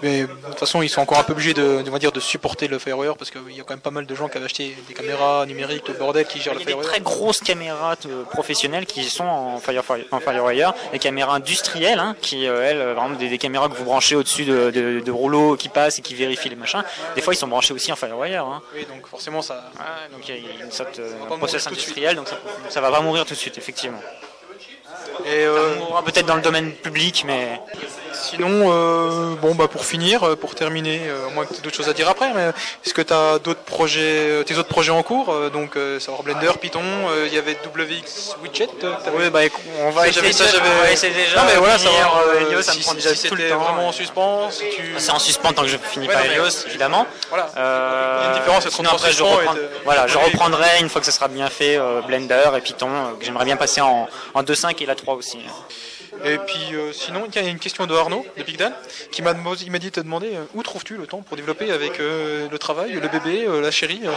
Mais 0.01 0.21
de 0.21 0.27
toute 0.27 0.59
façon, 0.59 0.81
ils 0.81 0.89
sont 0.89 1.01
encore 1.01 1.19
un 1.19 1.23
peu 1.23 1.33
obligés 1.33 1.53
de, 1.53 1.81
de, 1.81 1.89
on 1.89 1.91
va 1.91 1.99
dire, 1.99 2.11
de 2.11 2.19
supporter 2.19 2.67
le 2.67 2.79
FireWire 2.79 3.15
parce 3.17 3.29
qu'il 3.31 3.55
y 3.55 3.59
a 3.59 3.63
quand 3.63 3.73
même 3.73 3.79
pas 3.81 3.91
mal 3.91 4.05
de 4.05 4.15
gens 4.15 4.27
qui 4.27 4.37
avaient 4.37 4.45
acheté 4.45 4.75
des 4.87 4.93
caméras 4.93 5.45
numériques, 5.45 5.87
le 5.87 5.93
bordel 5.93 6.25
qui 6.25 6.39
gèrent 6.41 6.53
Il 6.53 6.59
le 6.59 6.61
y 6.61 6.63
a 6.63 6.65
des 6.65 6.71
FireWire. 6.71 6.89
très 6.89 7.01
grosses 7.01 7.39
caméras 7.41 7.95
euh, 8.05 8.23
professionnelles 8.23 8.85
qui 8.85 9.03
sont 9.03 9.25
en, 9.25 9.57
Fire, 9.59 9.83
en 10.11 10.19
FireWire, 10.19 10.73
des 10.91 10.99
caméras 10.99 11.35
industrielles, 11.35 11.99
hein, 11.99 12.15
qui 12.21 12.47
euh, 12.47 12.63
elles, 12.63 12.77
euh, 12.77 12.93
exemple, 12.93 13.17
des, 13.17 13.29
des 13.29 13.37
caméras 13.37 13.69
que 13.69 13.75
vous 13.75 13.85
branchez 13.85 14.15
au-dessus 14.15 14.45
de, 14.45 14.71
de, 14.71 14.99
de 15.01 15.11
rouleaux 15.11 15.55
qui 15.55 15.69
passent 15.69 15.99
et 15.99 16.01
qui 16.01 16.15
vérifient 16.15 16.49
les 16.49 16.55
machins. 16.55 16.83
Des 17.15 17.21
fois, 17.21 17.33
ils 17.33 17.37
sont 17.37 17.47
branchés 17.47 17.73
aussi 17.73 17.91
en 17.91 17.95
FireWire. 17.95 18.43
Hein. 18.45 18.61
Oui, 18.75 18.85
donc 18.85 19.07
forcément, 19.07 19.41
ça. 19.41 19.71
Donc 20.11 20.27
il 20.27 20.35
y 20.35 20.61
a 20.61 20.63
une 20.63 20.71
sorte 20.71 20.99
un 20.99 21.37
process 21.37 21.65
de 21.65 21.69
industriel, 21.69 22.15
donc 22.15 22.27
ça, 22.27 22.37
ça 22.69 22.81
va 22.81 22.91
pas 22.91 23.01
mourir 23.01 23.25
tout 23.25 23.33
de 23.33 23.39
suite, 23.39 23.57
effectivement. 23.57 23.99
Et 25.25 25.45
euh, 25.45 25.73
Ça 25.73 25.79
mourra 25.79 26.03
peut-être 26.03 26.25
dans 26.25 26.35
le 26.35 26.41
domaine 26.41 26.71
public, 26.73 27.23
mais 27.25 27.59
sinon, 28.21 28.71
euh, 28.71 29.35
bon, 29.41 29.55
bah 29.55 29.67
pour 29.67 29.85
finir, 29.85 30.23
euh, 30.23 30.35
pour 30.35 30.55
terminer, 30.55 31.01
euh, 31.07 31.27
à 31.27 31.29
moins 31.31 31.45
que 31.45 31.53
tu 31.53 31.61
d'autres 31.61 31.75
choses 31.75 31.89
à 31.89 31.93
dire 31.93 32.09
après, 32.09 32.31
mais 32.33 32.49
est-ce 32.85 32.93
que 32.93 33.01
tu 33.01 33.13
as 33.13 33.39
d'autres 33.39 33.61
projets, 33.63 34.43
tes 34.45 34.57
autres 34.57 34.69
projets 34.69 34.91
en 34.91 35.03
cours 35.03 35.29
euh, 35.33 35.49
Donc, 35.49 35.77
savoir 35.99 36.23
Blender, 36.23 36.51
Python, 36.59 36.81
il 37.25 37.33
y 37.33 37.37
avait 37.37 37.53
WX 37.65 38.35
Widget. 38.43 38.69
oui, 39.13 39.29
bah, 39.29 39.39
on 39.81 39.89
va 39.91 40.01
Ça, 40.03 40.07
essayer, 40.09 40.33
ça, 40.33 40.45
j'avais- 40.47 40.93
essayer 40.93 41.13
déjà. 41.13 41.37
Non, 41.41 41.47
mais 41.47 41.55
voilà, 41.57 41.77
savoir 41.77 42.21
Helios, 42.39 42.61
ça 42.61 42.71
si, 42.73 42.79
me 42.79 42.83
prend 42.83 42.91
si 42.91 42.97
déjà 42.97 43.09
tout 43.29 43.35
le 43.35 43.41
c'était 43.41 43.49
temps. 43.49 43.59
vraiment 43.59 43.87
en 43.87 43.91
suspens, 43.91 44.49
si 44.51 44.63
tu. 44.75 44.93
C'est 44.97 45.11
en 45.11 45.19
suspens 45.19 45.53
tant 45.53 45.63
que 45.63 45.67
je 45.67 45.77
finis 45.77 46.07
Ouais, 46.07 46.13
pas 46.13 46.21
mais- 46.21 46.29
Helios, 46.35 46.65
évidemment. 46.67 47.05
Voilà. 47.29 47.49
Il 47.55 47.59
y 47.59 47.61
a 47.61 48.27
une 48.33 48.39
différence 48.39 48.65
entre 48.67 48.93
après, 48.93 49.11
je, 49.11 49.23
reprends- 49.23 49.53
de- 49.53 49.69
voilà, 49.85 50.07
je 50.07 50.17
reprendrai 50.17 50.67
une 50.79 50.89
fois 50.89 51.01
que 51.01 51.05
ce 51.07 51.11
sera 51.13 51.27
bien 51.27 51.49
fait 51.49 51.79
Blender 52.07 52.49
et 52.57 52.61
Python, 52.61 52.89
que 53.19 53.25
j'aimerais 53.25 53.45
bien 53.45 53.57
passer 53.57 53.81
en, 53.81 54.07
en 54.33 54.43
2.5 54.43 54.81
et 54.81 54.85
la 54.85 54.95
3 54.95 55.15
aussi. 55.15 55.39
Et 56.23 56.37
puis 56.37 56.73
euh, 56.75 56.91
sinon, 56.93 57.25
il 57.27 57.35
y 57.35 57.39
a 57.45 57.47
une 57.49 57.59
question 57.59 57.87
de 57.87 57.95
Arnaud, 57.95 58.25
de 58.37 58.43
Big 58.43 58.57
Dan, 58.57 58.73
qui 59.11 59.21
m'a 59.21 59.33
demandé- 59.33 59.63
il 59.65 59.71
m'a 59.71 59.79
dit 59.79 59.87
de 59.87 59.91
te 59.95 59.99
demander 60.01 60.35
euh, 60.35 60.43
où 60.53 60.63
trouves-tu 60.63 60.95
le 60.97 61.07
temps 61.07 61.21
pour 61.21 61.35
développer 61.37 61.71
avec 61.71 61.99
euh, 61.99 62.47
le 62.49 62.59
travail, 62.59 62.91
le 62.93 63.07
bébé, 63.07 63.45
euh, 63.47 63.61
la 63.61 63.71
chérie 63.71 64.01
euh, 64.05 64.11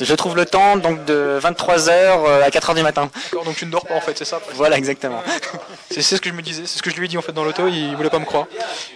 Je 0.00 0.14
trouve 0.14 0.36
le 0.36 0.44
temps 0.46 0.76
donc 0.76 1.04
de 1.04 1.38
23h 1.42 2.42
à 2.42 2.48
4h 2.50 2.74
du 2.74 2.82
matin. 2.82 3.10
D'accord, 3.24 3.44
donc 3.44 3.56
tu 3.56 3.66
ne 3.66 3.70
dors 3.70 3.86
pas 3.86 3.94
en 3.94 4.00
fait, 4.00 4.16
c'est 4.18 4.24
ça 4.24 4.40
Voilà, 4.54 4.76
exactement. 4.76 5.22
C'est 5.90 6.00
ce 6.02 6.16
que 6.16 6.30
je 6.30 6.34
me 6.34 6.40
disais, 6.40 6.62
c'est 6.64 6.78
ce 6.78 6.82
que 6.82 6.90
je 6.90 6.96
lui 6.96 7.04
ai 7.04 7.08
dit 7.08 7.18
en 7.18 7.22
fait 7.22 7.32
dans 7.32 7.44
l'auto, 7.44 7.68
il 7.68 7.94
voulait 7.96 8.08
pas 8.08 8.18
me 8.18 8.24
croire. 8.24 8.46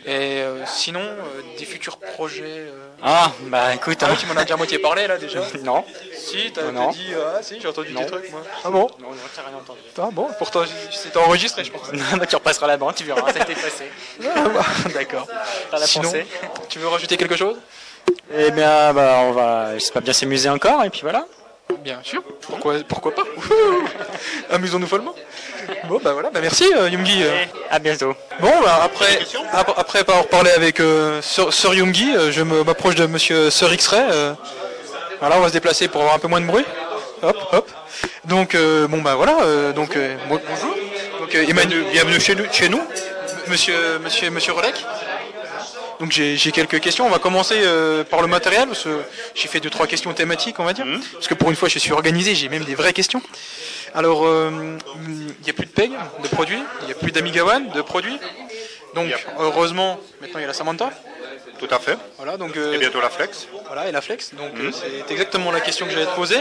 Et 0.07 0.41
euh, 0.41 0.65
sinon, 0.67 1.01
euh, 1.01 1.43
des 1.59 1.67
futurs 1.67 1.99
projets. 1.99 2.43
euh, 2.47 2.71
Ah, 3.03 3.31
bah 3.49 3.75
écoute, 3.75 3.99
Ah 4.01 4.07
hein. 4.11 4.17
tu 4.19 4.25
m'en 4.25 4.35
as 4.35 4.45
déjà 4.45 4.55
à 4.55 4.57
moitié 4.57 4.79
parlé 4.79 5.07
là 5.07 5.19
déjà. 5.19 5.41
non. 5.63 5.85
Si, 6.17 6.51
t'as 6.55 6.63
dit, 6.93 7.09
ah 7.15 7.43
si, 7.43 7.61
j'ai 7.61 7.69
entendu 7.69 7.93
Non. 7.93 8.01
des 8.01 8.07
trucs 8.07 8.31
moi. 8.31 8.43
Ah 8.65 8.71
bon? 8.71 8.89
Non, 8.99 9.09
t'as 9.35 9.43
rien 9.43 9.59
entendu. 9.59 9.79
Ah 9.99 10.09
bon, 10.11 10.29
pourtant 10.39 10.63
c'était 10.91 11.19
enregistré 11.19 11.46
je 11.59 11.71
pense. 11.71 11.91
bah, 12.19 12.27
tu 12.27 12.37
repasseras 12.37 12.67
la 12.67 12.77
bande, 12.77 12.95
tu 12.95 13.05
verras, 13.05 13.33
ça 13.33 13.45
t'est 13.45 13.55
passé. 13.55 13.91
Ah, 14.25 14.49
bah, 14.55 14.65
D'accord. 14.95 15.27
T'as 15.71 15.79
la 15.79 15.87
Sinon, 15.87 16.05
pensée. 16.05 16.27
tu 16.69 16.79
veux 16.79 16.89
rajouter 16.89 17.17
quelque 17.17 17.37
chose? 17.37 17.57
Eh 18.37 18.51
bien, 18.51 18.93
bah, 18.93 19.19
on 19.23 19.33
va, 19.33 19.75
j'espère 19.75 20.03
bien 20.03 20.13
s'amuser 20.13 20.49
encore, 20.49 20.85
et 20.85 20.91
puis 20.91 21.01
voilà. 21.03 21.27
Bien 21.81 21.99
sûr, 22.05 22.23
pourquoi, 22.43 22.75
pourquoi 22.89 23.13
pas? 23.15 23.25
Amusons-nous 24.51 24.87
follement. 24.87 25.15
Bon 25.89 26.01
bah 26.03 26.13
voilà, 26.13 26.31
bah 26.31 26.39
merci 26.41 26.65
euh, 26.77 26.89
Yumgi. 26.89 27.23
euh. 27.25 27.45
À 27.71 27.81
bientôt. 27.81 28.15
Bon 28.39 28.53
bah 28.63 28.81
après, 28.85 29.19
ap- 29.53 29.75
après 29.77 29.99
avoir 30.01 30.27
parlé 30.29 30.51
avec 30.53 30.79
euh, 30.79 31.21
Sir, 31.23 31.53
Sir 31.53 31.75
Yumgi, 31.75 32.15
euh, 32.15 32.31
je 32.31 32.43
m'approche 32.43 32.95
de 32.95 33.07
Monsieur 33.07 33.51
Sir 33.51 33.73
X-Ray. 33.73 34.01
euh. 34.11 34.35
voilà, 35.19 35.39
on 35.39 35.41
va 35.41 35.49
se 35.49 35.55
déplacer 35.55 35.89
pour 35.89 36.03
avoir 36.03 36.15
un 36.17 36.19
peu 36.21 36.29
moins 36.29 36.41
de 36.41 36.47
bruit. 36.47 36.65
Hop, 37.23 37.37
hop. 37.53 37.71
Donc 38.27 38.55
euh, 38.55 38.87
bon 38.87 39.01
bah 39.03 39.17
voilà, 39.17 39.37
euh, 39.43 39.73
donc 39.73 39.97
euh, 39.97 40.17
bon- 40.29 40.41
bonjour. 40.49 40.77
Donc 41.27 41.35
euh, 41.35 41.45
Emmanuel, 41.49 41.83
bienvenue 41.91 42.21
chez 42.21 42.37
nous, 42.37 42.45
chez 42.53 42.69
nous, 42.69 42.81
Monsieur 43.49 43.99
Monsieur 43.99 44.31
Monsieur 44.31 44.53
Rolec. 44.53 44.77
Donc 45.99 46.13
j'ai 46.13 46.53
quelques 46.53 46.79
questions. 46.79 47.05
On 47.05 47.11
va 47.11 47.19
commencer 47.19 47.57
euh, 47.65 48.05
par 48.05 48.23
le 48.23 48.29
matériel 48.29 48.69
parce 48.69 48.85
que 48.85 49.01
j'ai 49.35 49.49
fait 49.49 49.59
deux 49.59 49.69
trois 49.69 49.89
questions 49.89 50.13
thématiques, 50.13 50.61
on 50.61 50.65
va 50.65 50.73
dire. 50.73 50.87
Parce 51.15 51.27
que 51.27 51.35
pour 51.35 51.51
une 51.51 51.57
fois, 51.57 51.69
je 51.69 51.81
suis 51.81 51.91
organisé, 51.91 52.37
j'ai 52.37 52.49
même 52.49 52.63
des 52.63 52.77
vraies 52.77 52.93
questions. 52.93 53.21
Alors, 53.93 54.25
euh, 54.25 54.79
il 55.05 55.43
n'y 55.43 55.51
a 55.51 55.53
plus 55.53 55.67
de 55.67 55.73
PEG 55.73 55.91
de 56.23 56.29
produits, 56.29 56.63
il 56.83 56.87
n'y 56.87 56.93
a 56.93 56.95
plus 56.95 57.11
d'Amiga 57.11 57.45
One 57.45 57.71
de 57.71 57.83
produits. 57.83 58.21
Donc, 58.95 59.09
heureusement, 59.41 59.99
maintenant 60.21 60.39
il 60.39 60.43
y 60.43 60.45
a 60.45 60.47
la 60.47 60.55
Samantha. 60.55 60.93
Tout 61.59 61.69
à 61.71 61.79
fait. 61.79 61.97
Voilà, 62.19 62.37
donc 62.37 62.57
euh, 62.57 62.75
Et 62.75 62.79
bientôt 62.79 63.01
la 63.01 63.09
Flex. 63.11 63.49
voilà, 63.67 63.89
et 63.89 63.93
la 63.93 64.01
Flex. 64.01 64.35
Donc 64.35 64.53
euh, 64.61 64.71
c'est 64.73 65.11
exactement 65.13 65.51
la 65.51 65.61
question 65.61 65.87
que 65.87 65.93
j'allais 65.93 66.07
te 66.07 66.15
poser. 66.15 66.39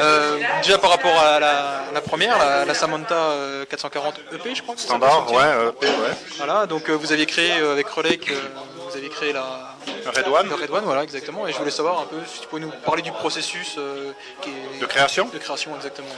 Euh, 0.00 0.38
déjà 0.62 0.78
par 0.78 0.90
rapport 0.90 1.18
à 1.18 1.40
la, 1.40 1.82
la 1.92 2.00
première, 2.00 2.38
la, 2.38 2.64
la 2.64 2.74
Samantha 2.74 3.14
euh, 3.14 3.64
440 3.66 4.20
EP, 4.32 4.54
je 4.54 4.62
crois. 4.62 4.74
que 4.74 4.80
ça 4.80 4.86
Standard, 4.86 5.30
ouais, 5.32 5.42
euh, 5.42 5.72
P, 5.72 5.86
ouais. 5.86 5.92
Voilà, 6.38 6.66
donc 6.66 6.88
euh, 6.88 6.92
vous 6.94 7.12
aviez 7.12 7.26
créé 7.26 7.52
euh, 7.60 7.72
avec 7.72 7.88
Relec, 7.88 8.30
euh, 8.30 8.34
vous 8.88 8.96
avez 8.96 9.08
créé 9.08 9.32
la 9.32 9.44
Red 10.14 10.26
One. 10.28 10.52
Red 10.52 10.70
One, 10.70 10.84
voilà, 10.84 11.02
exactement. 11.02 11.46
Et 11.48 11.52
je 11.52 11.58
voulais 11.58 11.70
savoir 11.70 12.00
un 12.00 12.04
peu 12.04 12.16
si 12.26 12.40
tu 12.40 12.46
pouvais 12.46 12.62
nous 12.62 12.70
parler 12.84 13.02
du 13.02 13.12
processus 13.12 13.74
euh, 13.78 14.12
qui 14.42 14.50
est- 14.50 14.80
De 14.80 14.86
création 14.86 15.28
de 15.32 15.38
création, 15.38 15.74
exactement. 15.76 16.08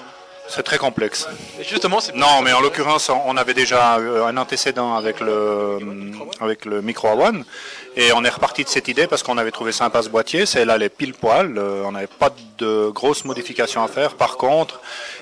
C'est 0.47 0.63
très 0.63 0.77
complexe. 0.79 1.27
Et 1.59 1.65
justement, 1.65 2.01
c'est 2.01 2.15
Non, 2.15 2.43
mais 2.43 2.53
en 2.53 2.61
l'occurrence, 2.61 3.09
on 3.11 3.37
avait 3.37 3.55
déjà 3.55 3.97
euh, 3.97 4.27
un 4.27 4.37
antécédent 4.37 4.95
avec 4.95 5.21
le, 5.21 5.79
avec 6.41 6.65
le 6.67 6.83
micro 6.83 7.09
A1 7.09 7.43
et 7.97 8.13
on 8.13 8.23
est 8.25 8.29
reparti 8.29 8.63
de 8.63 8.69
cette 8.69 8.89
idée 8.89 9.07
parce 9.07 9.23
qu'on 9.23 9.39
avait 9.39 9.51
trouvé 9.51 9.73
sympa 9.73 10.03
ce 10.03 10.11
boîtier. 10.11 10.45
C'est 10.47 10.65
là 10.67 10.77
les 10.77 10.91
pile 10.91 11.15
poil. 11.15 11.57
euh, 11.57 11.83
On 11.87 11.93
n'avait 11.93 12.07
pas 12.07 12.31
de 12.59 12.91
grosses 12.91 13.25
modifications 13.25 13.83
à 13.83 13.89
faire. 13.89 14.15
Par 14.17 14.37
contre, 14.37 14.81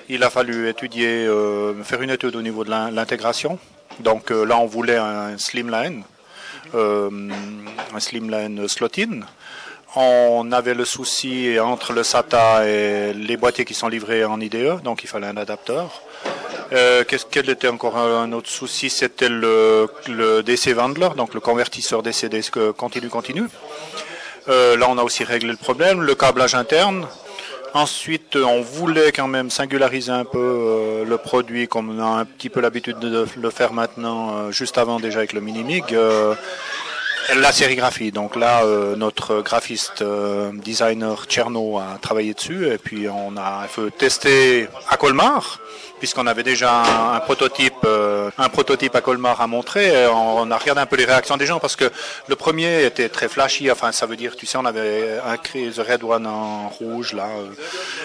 il 0.08 0.24
a 0.24 0.28
fallu 0.30 0.68
étudier, 0.68 1.24
euh, 1.26 1.72
faire 1.84 2.02
une 2.02 2.10
étude 2.10 2.34
au 2.34 2.42
niveau 2.42 2.64
de 2.64 2.70
l'in- 2.70 2.90
l'intégration. 2.90 3.58
Donc 4.00 4.30
là, 4.30 4.56
on 4.58 4.66
voulait 4.66 4.96
un 4.96 5.38
slimline, 5.38 6.02
euh, 6.74 7.10
un 7.94 8.00
slimline 8.00 8.66
slot-in. 8.66 9.20
On 9.94 10.50
avait 10.52 10.74
le 10.74 10.84
souci 10.84 11.58
entre 11.60 11.92
le 11.92 12.02
SATA 12.02 12.66
et 12.66 13.12
les 13.12 13.36
boîtiers 13.36 13.64
qui 13.64 13.74
sont 13.74 13.88
livrés 13.88 14.24
en 14.24 14.40
IDE, 14.40 14.80
donc 14.82 15.04
il 15.04 15.06
fallait 15.06 15.26
un 15.26 15.36
adapteur. 15.36 16.02
Euh, 16.72 17.04
qu'est-ce 17.04 17.26
quel 17.30 17.50
était 17.50 17.68
encore 17.68 17.98
un, 17.98 18.32
autre 18.32 18.48
souci? 18.48 18.88
C'était 18.88 19.28
le, 19.28 19.90
le 20.08 20.42
DC 20.42 20.74
Wandler, 20.74 21.10
donc 21.16 21.34
le 21.34 21.40
convertisseur 21.40 22.02
DC 22.02 22.50
continu 22.76 23.08
continu. 23.08 23.44
Euh, 24.48 24.76
là, 24.76 24.86
on 24.88 24.96
a 24.96 25.02
aussi 25.02 25.24
réglé 25.24 25.50
le 25.50 25.56
problème, 25.56 26.00
le 26.00 26.14
câblage 26.14 26.54
interne. 26.54 27.06
Ensuite, 27.74 28.36
euh, 28.36 28.44
on 28.44 28.60
voulait 28.60 29.12
quand 29.12 29.28
même 29.28 29.48
singulariser 29.48 30.12
un 30.12 30.26
peu 30.26 30.38
euh, 30.38 31.04
le 31.06 31.16
produit, 31.16 31.68
comme 31.68 31.98
on 31.98 32.02
a 32.02 32.20
un 32.20 32.24
petit 32.26 32.50
peu 32.50 32.60
l'habitude 32.60 32.98
de 32.98 33.26
le 33.34 33.50
faire 33.50 33.72
maintenant, 33.72 34.36
euh, 34.36 34.50
juste 34.50 34.76
avant 34.76 35.00
déjà 35.00 35.18
avec 35.18 35.32
le 35.32 35.40
Minimig. 35.40 35.96
La 37.36 37.52
sérigraphie. 37.52 38.12
Donc 38.12 38.36
là, 38.36 38.64
euh, 38.64 38.96
notre 38.96 39.42
graphiste 39.42 40.02
euh, 40.02 40.50
designer 40.52 41.24
Tcherno 41.26 41.78
a 41.78 41.98
travaillé 42.00 42.34
dessus 42.34 42.66
et 42.68 42.78
puis 42.78 43.08
on 43.08 43.36
a 43.36 43.66
tester 43.98 44.68
à 44.88 44.96
Colmar 44.96 45.60
puisqu'on 45.98 46.26
avait 46.26 46.42
déjà 46.42 46.82
un, 46.82 47.14
un 47.14 47.20
prototype, 47.20 47.74
euh, 47.84 48.28
un 48.36 48.48
prototype 48.48 48.96
à 48.96 49.00
Colmar 49.00 49.40
à 49.40 49.46
montrer. 49.46 50.02
Et 50.02 50.06
on 50.08 50.50
a 50.50 50.58
regardé 50.58 50.80
un 50.80 50.86
peu 50.86 50.96
les 50.96 51.04
réactions 51.04 51.36
des 51.36 51.46
gens 51.46 51.60
parce 51.60 51.76
que 51.76 51.90
le 52.26 52.34
premier 52.34 52.84
était 52.84 53.08
très 53.08 53.28
flashy. 53.28 53.70
Enfin, 53.70 53.92
ça 53.92 54.06
veut 54.06 54.16
dire, 54.16 54.34
tu 54.34 54.44
sais, 54.44 54.58
on 54.58 54.64
avait 54.64 55.20
inscrit 55.24 55.70
The 55.70 55.78
Red 55.78 56.02
One 56.02 56.26
en 56.26 56.68
rouge 56.70 57.12
là. 57.12 57.28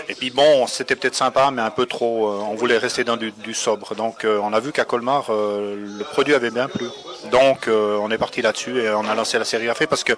et 0.07 0.13
puis 0.13 0.29
bon, 0.29 0.67
c'était 0.67 0.95
peut-être 0.95 1.15
sympa, 1.15 1.49
mais 1.51 1.63
un 1.63 1.71
peu 1.71 1.87
trop. 1.87 2.29
on 2.29 2.53
voulait 2.53 2.77
rester 2.77 3.03
dans 3.03 3.17
du, 3.17 3.31
du 3.31 3.55
sobre. 3.55 3.95
Donc, 3.95 4.25
on 4.25 4.53
a 4.53 4.59
vu 4.59 4.71
qu'à 4.71 4.85
Colmar, 4.85 5.25
le 5.29 6.03
produit 6.03 6.35
avait 6.35 6.51
bien 6.51 6.67
plu. 6.67 6.85
Donc, 7.31 7.67
euh, 7.67 7.97
on 8.01 8.11
est 8.11 8.17
parti 8.17 8.41
là-dessus 8.41 8.81
et 8.81 8.89
on 8.89 9.07
a 9.07 9.15
lancé 9.15 9.37
la 9.37 9.45
série 9.45 9.69
AFE 9.69 9.85
parce 9.87 10.03
que 10.03 10.13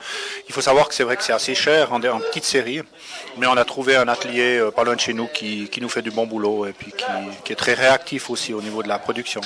il 0.47 0.53
faut 0.53 0.61
savoir 0.61 0.87
que 0.87 0.93
c'est 0.93 1.03
vrai 1.03 1.17
que 1.17 1.23
c'est 1.23 1.33
assez 1.33 1.55
cher 1.55 1.91
en, 1.93 2.03
en 2.03 2.19
petite 2.19 2.45
série, 2.45 2.81
mais 3.37 3.47
on 3.47 3.57
a 3.57 3.65
trouvé 3.65 3.95
un 3.95 4.07
atelier 4.07 4.57
euh, 4.57 4.71
pas 4.71 4.83
loin 4.83 4.95
de 4.95 4.99
chez 4.99 5.13
nous 5.13 5.27
qui, 5.27 5.69
qui 5.69 5.81
nous 5.81 5.89
fait 5.89 6.01
du 6.01 6.11
bon 6.11 6.27
boulot 6.27 6.65
et 6.65 6.73
puis 6.73 6.93
qui, 7.43 7.53
est 7.53 7.55
très 7.55 7.73
réactif 7.73 8.29
aussi 8.29 8.53
au 8.53 8.61
niveau 8.61 8.83
de 8.83 8.87
la 8.87 8.99
production. 8.99 9.41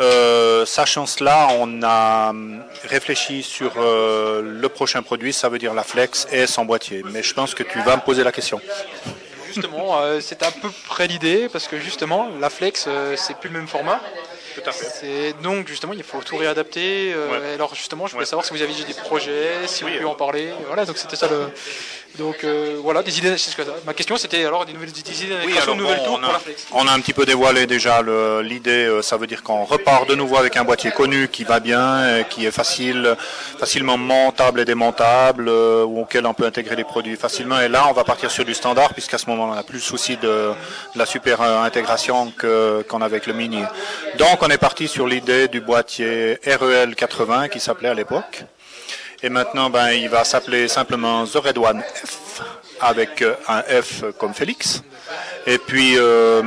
Euh, 0.00 0.64
sachant 0.64 1.06
cela, 1.06 1.48
on 1.58 1.82
a 1.82 2.30
hum, 2.30 2.62
réfléchi 2.84 3.42
sur 3.42 3.72
le 3.76 4.66
prochain 4.68 5.02
produit, 5.02 5.32
ça 5.32 5.48
veut 5.48 5.58
dire 5.58 5.74
la 5.74 5.84
Flex 5.84 6.26
et 6.30 6.46
son 6.46 6.64
boîtier. 6.64 7.02
Mais 7.12 7.22
je 7.22 7.34
pense 7.34 7.54
que 7.54 7.62
tu 7.62 7.80
vas 7.82 7.96
me 7.96 8.02
poser 8.02 8.24
la 8.24 8.32
question. 8.32 8.60
Justement, 9.46 10.00
c'était 10.20 10.46
à 10.46 10.50
peu 10.50 10.70
près 10.88 11.06
l'idée, 11.06 11.50
parce 11.52 11.68
que 11.68 11.78
justement, 11.78 12.30
la 12.40 12.48
Flex, 12.48 12.88
c'est 13.16 13.36
plus 13.36 13.50
le 13.50 13.58
même 13.58 13.68
format. 13.68 14.00
Tout 14.54 14.68
à 14.68 14.72
fait. 14.72 14.86
C'est 15.00 15.42
donc 15.42 15.68
justement 15.68 15.92
il 15.94 16.02
faut 16.02 16.20
tout 16.20 16.36
réadapter. 16.36 17.12
euh, 17.14 17.28
Ouais. 17.30 17.54
Alors 17.54 17.74
justement 17.74 18.06
je 18.06 18.12
voulais 18.12 18.22
Ouais. 18.24 18.28
savoir 18.28 18.44
si 18.44 18.52
vous 18.52 18.62
aviez 18.62 18.84
des 18.84 18.94
projets, 18.94 19.52
si 19.66 19.84
Oui. 19.84 19.92
on 19.96 20.00
peut 20.02 20.06
en 20.08 20.14
parler. 20.14 20.48
Voilà 20.66 20.84
donc 20.84 20.98
c'était 20.98 21.16
ça 21.16 21.28
le. 21.28 21.48
Donc 22.18 22.44
euh, 22.44 22.76
voilà 22.82 23.02
des 23.02 23.16
idées. 23.18 23.38
c'est 23.38 23.50
ce 23.50 23.56
que- 23.56 23.62
Ma 23.86 23.94
question 23.94 24.18
c'était 24.18 24.44
alors 24.44 24.66
des 24.66 24.74
nouvelles 24.74 24.92
des 24.92 25.24
idées 25.24 25.34
Oui, 25.46 25.56
alors 25.58 25.74
nouvelles 25.76 25.96
bon, 26.04 26.16
on, 26.16 26.18
pour 26.20 26.28
a, 26.28 26.32
la 26.34 26.38
Flex. 26.40 26.66
on 26.72 26.86
a 26.86 26.92
un 26.92 27.00
petit 27.00 27.14
peu 27.14 27.24
dévoilé 27.24 27.66
déjà 27.66 28.02
l'idée. 28.42 28.84
euh, 28.86 29.00
Ça 29.00 29.16
veut 29.16 29.26
dire 29.26 29.42
qu'on 29.42 29.64
repart 29.64 30.06
de 30.08 30.14
nouveau 30.14 30.36
avec 30.36 30.56
un 30.58 30.64
boîtier 30.64 30.90
connu 30.90 31.28
qui 31.28 31.44
va 31.44 31.58
bien, 31.60 31.80
euh, 31.80 32.22
qui 32.22 32.44
est 32.44 32.50
facile, 32.50 33.16
facilement 33.58 33.96
montable 33.96 34.60
et 34.60 34.64
démontable, 34.66 35.46
euh, 35.48 35.84
ou 35.84 36.02
auquel 36.02 36.26
on 36.26 36.34
peut 36.34 36.44
intégrer 36.44 36.76
les 36.76 36.84
produits 36.84 37.16
facilement. 37.16 37.58
Et 37.60 37.68
là, 37.68 37.86
on 37.88 37.92
va 37.92 38.04
partir 38.04 38.30
sur 38.30 38.44
du 38.44 38.52
standard, 38.52 38.92
puisqu'à 38.92 39.16
ce 39.16 39.26
moment, 39.30 39.44
on 39.50 39.54
n'a 39.54 39.62
plus 39.62 39.76
le 39.78 39.82
souci 39.82 40.16
de, 40.18 40.28
de 40.94 40.98
la 40.98 41.06
super 41.06 41.40
euh, 41.40 41.62
intégration 41.62 42.30
qu'on 42.38 43.00
avait 43.00 43.12
avec 43.16 43.26
le 43.26 43.32
Mini. 43.34 43.62
Donc, 44.18 44.41
on 44.42 44.50
est 44.50 44.58
parti 44.58 44.88
sur 44.88 45.06
l'idée 45.06 45.46
du 45.46 45.60
boîtier 45.60 46.38
REL 46.44 46.96
80 46.96 47.48
qui 47.48 47.60
s'appelait 47.60 47.90
à 47.90 47.94
l'époque. 47.94 48.42
Et 49.22 49.28
maintenant, 49.28 49.70
ben, 49.70 49.90
il 49.90 50.08
va 50.08 50.24
s'appeler 50.24 50.66
simplement 50.66 51.24
The 51.26 51.36
Red 51.36 51.58
One 51.58 51.80
F, 51.80 52.42
avec 52.80 53.22
euh, 53.22 53.34
un 53.46 53.62
F 53.62 54.02
comme 54.18 54.34
Félix. 54.34 54.82
Et 55.46 55.58
puis, 55.58 55.94
euh, 55.96 56.42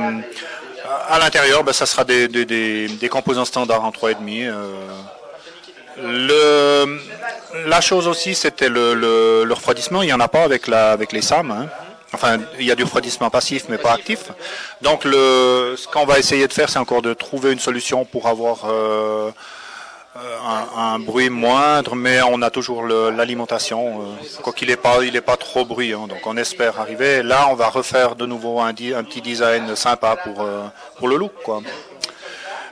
à 1.08 1.18
l'intérieur, 1.18 1.64
ben, 1.64 1.72
ça 1.72 1.86
sera 1.86 2.04
des, 2.04 2.28
des, 2.28 3.08
composants 3.08 3.46
standards 3.46 3.84
en 3.84 3.90
3,5. 3.90 4.46
Euh, 4.46 4.74
le, 6.02 7.00
la 7.66 7.80
chose 7.80 8.06
aussi, 8.08 8.34
c'était 8.34 8.68
le 8.68 9.48
refroidissement. 9.50 10.02
Il 10.02 10.06
n'y 10.06 10.12
en 10.12 10.20
a 10.20 10.28
pas 10.28 10.42
avec, 10.42 10.66
la, 10.66 10.90
avec 10.92 11.12
les 11.12 11.22
SAM. 11.22 11.50
hein. 11.50 11.68
Enfin, 12.12 12.38
il 12.58 12.64
y 12.64 12.70
a 12.70 12.74
du 12.74 12.84
refroidissement 12.84 13.30
passif, 13.30 13.64
mais 13.68 13.78
pas 13.78 13.92
actif. 13.92 14.30
Donc, 14.80 15.02
ce 15.02 15.86
qu'on 15.88 16.06
va 16.06 16.18
essayer 16.18 16.46
de 16.46 16.52
faire, 16.52 16.68
c'est 16.68 16.78
encore 16.78 17.02
de 17.02 17.14
trouver 17.14 17.52
une 17.52 17.58
solution 17.58 18.04
pour 18.04 18.28
avoir 18.28 18.64
euh, 18.66 19.30
euh, 20.16 20.38
un, 20.76 20.98
bruit 20.98 21.28
moindre, 21.28 21.94
mais 21.94 22.20
on 22.22 22.40
a 22.40 22.50
toujours 22.50 22.84
l'alimentation. 22.84 24.00
euh, 24.00 24.40
quoi 24.42 24.52
qu'il 24.52 24.68
n'est 24.68 24.76
pas, 24.76 25.02
il 25.02 25.14
est 25.14 25.20
pas 25.20 25.36
trop 25.36 25.64
bruyant. 25.64 26.06
Donc, 26.06 26.20
on 26.26 26.36
espère 26.36 26.80
arriver. 26.80 27.22
Là, 27.22 27.48
on 27.50 27.54
va 27.54 27.68
refaire 27.68 28.14
de 28.14 28.24
nouveau 28.24 28.60
un, 28.60 28.72
petit 28.72 29.20
design 29.20 29.76
sympa 29.76 30.16
pour, 30.16 30.42
euh, 30.42 30.62
pour 30.96 31.08
le 31.08 31.16
look. 31.16 31.32
Quoi. 31.44 31.60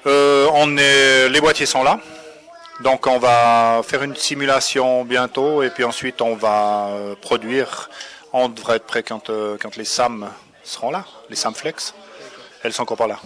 On 0.06 0.76
est, 0.78 1.28
les 1.28 1.40
boîtiers 1.40 1.66
sont 1.66 1.82
là. 1.82 1.98
Donc 2.80 3.06
on 3.06 3.18
va 3.18 3.82
faire 3.84 4.02
une 4.02 4.16
simulation 4.16 5.04
bientôt 5.04 5.62
et 5.62 5.70
puis 5.70 5.84
ensuite 5.84 6.20
on 6.20 6.34
va 6.34 6.90
produire. 7.22 7.88
On 8.36 8.48
devrait 8.48 8.76
être 8.76 8.84
prêt 8.86 9.04
quand, 9.04 9.30
euh, 9.30 9.56
quand 9.60 9.76
les 9.76 9.84
SAM 9.84 10.28
seront 10.64 10.90
là, 10.90 11.04
les 11.30 11.36
SAM 11.36 11.54
Flex. 11.54 11.94
Elles 12.64 12.72
sont 12.72 12.82
encore 12.82 12.96
pas 12.96 13.06
là. 13.06 13.20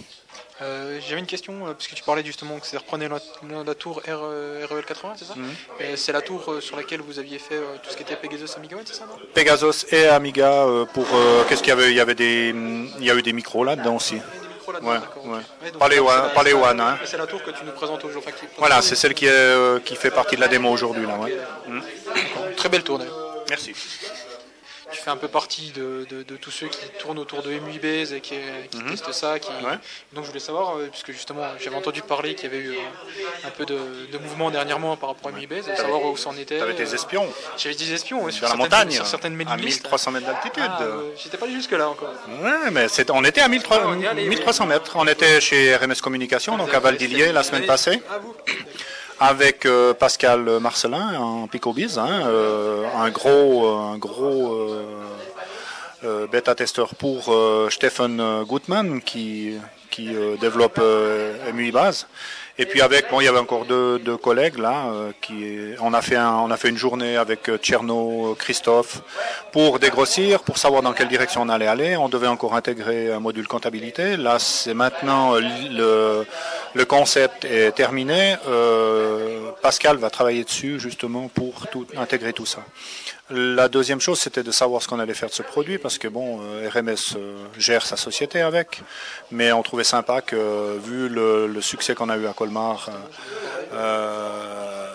Euh, 0.61 0.99
J'avais 1.07 1.19
une 1.21 1.25
question 1.25 1.65
euh, 1.65 1.71
parce 1.71 1.87
que 1.87 1.95
tu 1.95 2.03
parlais 2.03 2.23
justement 2.23 2.59
que 2.59 2.67
c'est 2.67 2.77
reprenez 2.77 3.07
la, 3.07 3.73
tour 3.75 4.01
euh, 4.07 4.67
REL 4.69 4.85
80, 4.85 5.13
c'est 5.17 5.25
ça 5.25 5.33
Mhm. 5.35 5.95
C'est 5.95 6.11
la 6.11 6.21
tour 6.21 6.51
euh, 6.51 6.61
sur 6.61 6.75
laquelle 6.75 7.01
vous 7.01 7.17
aviez 7.17 7.39
fait 7.39 7.57
tout 7.81 7.89
ce 7.89 7.95
qui 7.97 8.03
était 8.03 8.17
Pegasus 8.17 8.55
Amiga, 8.57 8.75
c'est 8.85 8.93
ça 8.93 9.05
non? 9.07 9.15
Pegasus 9.33 9.85
et 9.91 10.05
Amiga 10.07 10.65
pour 10.93 11.07
euh, 11.15 11.43
qu'est-ce 11.49 11.61
qu'il 11.63 11.69
y 11.69 11.71
avait 11.71 11.89
Il 11.89 11.95
y 11.95 12.01
avait 12.01 12.13
des 12.15 12.53
il 12.99 13.03
y 13.03 13.09
a 13.09 13.15
eu 13.15 13.21
des 13.23 13.33
micros 13.33 13.63
là-dedans 13.63 13.95
aussi. 13.95 14.15
Il 14.15 14.17
y 14.17 14.21
a 14.21 14.23
des 14.41 14.47
micros 14.53 14.71
là-dedans, 14.73 14.89
Ouais, 14.91 14.97
ouais. 14.97 15.39
ok. 15.73 15.81
Ouais, 15.81 16.53
One- 16.53 16.63
One, 16.69 16.81
hein. 16.81 16.99
C'est 17.05 17.17
la 17.17 17.25
tour 17.25 17.41
que 17.41 17.51
tu 17.51 17.63
nous 17.65 17.71
présentes 17.71 18.03
aujourd'hui. 18.03 18.31
enfin, 18.37 18.47
Voilà, 18.57 18.81
c'est 18.83 18.95
celle 18.95 19.13
qui 19.15 19.25
est 19.27 19.83
qui 19.85 19.95
fait 19.95 20.11
partie 20.11 20.35
de 20.35 20.41
la 20.41 20.49
démo 20.49 20.69
aujourd'hui 20.69 21.07
là. 21.07 21.17
ouais. 21.17 21.37
Très 22.57 22.69
belle 22.69 22.83
tour 22.83 22.99
d'ailleurs. 22.99 23.15
Merci. 23.49 23.73
Tu 24.91 24.99
fais 24.99 25.09
un 25.11 25.17
peu 25.17 25.27
partie 25.27 25.71
de, 25.71 26.05
de- 26.09 26.23
de 26.23 26.35
tous 26.37 26.51
ceux 26.51 26.67
qui 26.67 26.79
tournent 26.99 27.19
autour 27.19 27.41
de 27.43 27.49
MUI 27.51 27.79
Base 27.79 28.13
et 28.13 28.21
qui, 28.21 28.35
qui 28.71 28.83
testent 28.83 29.11
ça. 29.11 29.37
Qui... 29.39 29.51
Mhm. 29.51 29.65
Ouais. 29.65 29.77
Donc 30.13 30.23
je 30.23 30.29
voulais 30.29 30.39
savoir, 30.39 30.77
euh, 30.77 30.87
puisque 30.91 31.11
justement 31.11 31.43
j'avais 31.59 31.75
entendu 31.75 32.01
parler 32.01 32.33
qu'il 32.35 32.51
y 32.51 32.55
avait 32.55 32.63
eu 32.63 32.75
un 33.45 33.49
peu 33.51 33.65
de, 33.65 33.77
de 34.11 34.17
mouvement 34.17 34.49
dernièrement 34.51 34.97
par 34.97 35.09
rapport 35.09 35.29
à 35.29 35.31
MUI 35.35 35.47
Base, 35.47 35.65
savoir 35.75 36.01
où 36.03 36.17
ça 36.17 36.29
en 36.29 36.37
était. 36.37 36.57
T'avais 36.59 36.73
tes 36.75 36.83
euh, 36.89 36.93
espions 36.95 37.27
J'avais 37.57 37.75
des 37.75 37.93
espions 37.93 38.19
sur, 38.31 38.43
la 38.43 38.49
certaines, 38.49 38.57
montagne, 38.57 38.91
sur 38.91 39.05
certaines 39.07 39.33
à 39.33 39.35
mailing 39.35 39.65
lists. 39.65 39.83
1300 39.83 40.11
mètres 40.11 40.25
d'altitude. 40.25 40.63
Ah, 40.67 40.79
euh, 40.81 41.11
J'étais 41.21 41.37
pas 41.37 41.47
jusque 41.49 41.71
là 41.71 41.89
encore. 41.89 42.13
Ouais, 42.41 42.71
mais 42.71 42.87
on 43.11 43.23
était 43.23 43.41
à 43.41 43.47
1300 43.47 43.81
Ah, 43.83 43.87
on 43.89 43.99
y 43.99 44.03
est 44.03 44.07
allé, 44.07 44.27
1300 44.27 44.65
mètres. 44.65 44.91
On 44.95 45.07
était 45.07 45.39
chez 45.41 45.75
RMS 45.75 45.95
Communication, 46.01 46.57
donc 46.57 46.73
à 46.73 46.79
Valdilier 46.79 47.31
la 47.31 47.43
semaine 47.43 47.65
passée. 47.65 48.01
Ah 48.09 48.17
vous 48.21 48.35
avec 49.19 49.65
euh, 49.65 49.93
Pascal 49.93 50.59
Marcelin 50.61 51.19
en 51.19 51.47
Picobiz, 51.47 51.97
hein, 51.97 52.21
euh, 52.25 52.85
un 52.97 53.09
gros, 53.09 53.67
euh, 53.67 53.93
un 53.93 53.97
gros 53.97 54.53
euh, 54.53 54.85
euh, 56.05 56.27
bêta-testeur 56.27 56.95
pour 56.95 57.35
Stefan 57.69 58.43
Gutmann 58.45 59.01
qui, 59.01 59.57
qui 59.89 60.09
développe 60.39 60.79
MUI 61.53 61.71
Base. 61.71 62.07
Et 62.61 62.65
puis 62.65 62.81
avec, 62.81 63.09
bon, 63.09 63.21
il 63.21 63.23
y 63.23 63.27
avait 63.29 63.39
encore 63.39 63.63
deux, 63.63 63.99
deux 63.99 64.17
collègues 64.17 64.57
là, 64.57 64.87
euh, 64.87 65.11
qui, 65.21 65.57
on 65.79 65.93
a 65.93 66.01
fait 66.01 66.17
un, 66.17 66.33
on 66.39 66.51
a 66.51 66.57
fait 66.57 66.67
une 66.67 66.77
journée 66.77 67.15
avec 67.15 67.47
euh, 67.47 67.57
Tcherno, 67.57 68.35
Christophe, 68.37 69.01
pour 69.53 69.79
dégrossir, 69.79 70.41
pour 70.41 70.57
savoir 70.57 70.81
dans 70.81 70.91
quelle 70.91 71.07
direction 71.07 71.41
on 71.43 71.47
allait 71.47 71.67
aller. 71.67 71.95
On 71.95 72.09
devait 72.09 72.27
encore 72.27 72.55
intégrer 72.55 73.13
un 73.13 73.21
module 73.21 73.47
comptabilité. 73.47 74.17
Là, 74.17 74.39
c'est 74.39 74.73
maintenant 74.73 75.35
euh, 75.35 75.39
le, 75.71 76.25
le 76.73 76.85
concept 76.85 77.45
est 77.45 77.71
terminé. 77.71 78.35
Euh, 78.49 79.51
Pascal 79.61 79.95
va 79.95 80.09
travailler 80.09 80.43
dessus 80.43 80.81
justement 80.81 81.29
pour 81.29 81.65
tout, 81.67 81.87
intégrer 81.95 82.33
tout 82.33 82.45
ça. 82.45 82.59
La 83.31 83.67
deuxième 83.69 84.01
chose, 84.01 84.19
c'était 84.19 84.41
de 84.41 84.51
savoir 84.51 84.81
ce 84.81 84.87
qu'on 84.87 84.97
allait 84.99 85.13
faire 85.13 85.29
de 85.29 85.33
ce 85.33 85.43
produit, 85.43 85.77
parce 85.77 85.99
que 85.99 86.07
bon, 86.07 86.39
euh, 86.41 86.67
RMS 86.73 87.15
euh, 87.15 87.37
gère 87.59 87.85
sa 87.85 87.95
société 87.95 88.41
avec, 88.41 88.81
mais 89.29 89.51
on 89.51 89.61
trouvait 89.61 89.83
sympa 89.83 90.21
que, 90.21 90.79
vu 90.83 91.09
le, 91.09 91.45
le 91.45 91.61
succès 91.61 91.93
qu'on 91.93 92.09
a 92.09 92.17
eu 92.17 92.25
à 92.25 92.33
Colmar, 92.33 92.89
euh, 92.89 93.75
euh, 93.75 94.85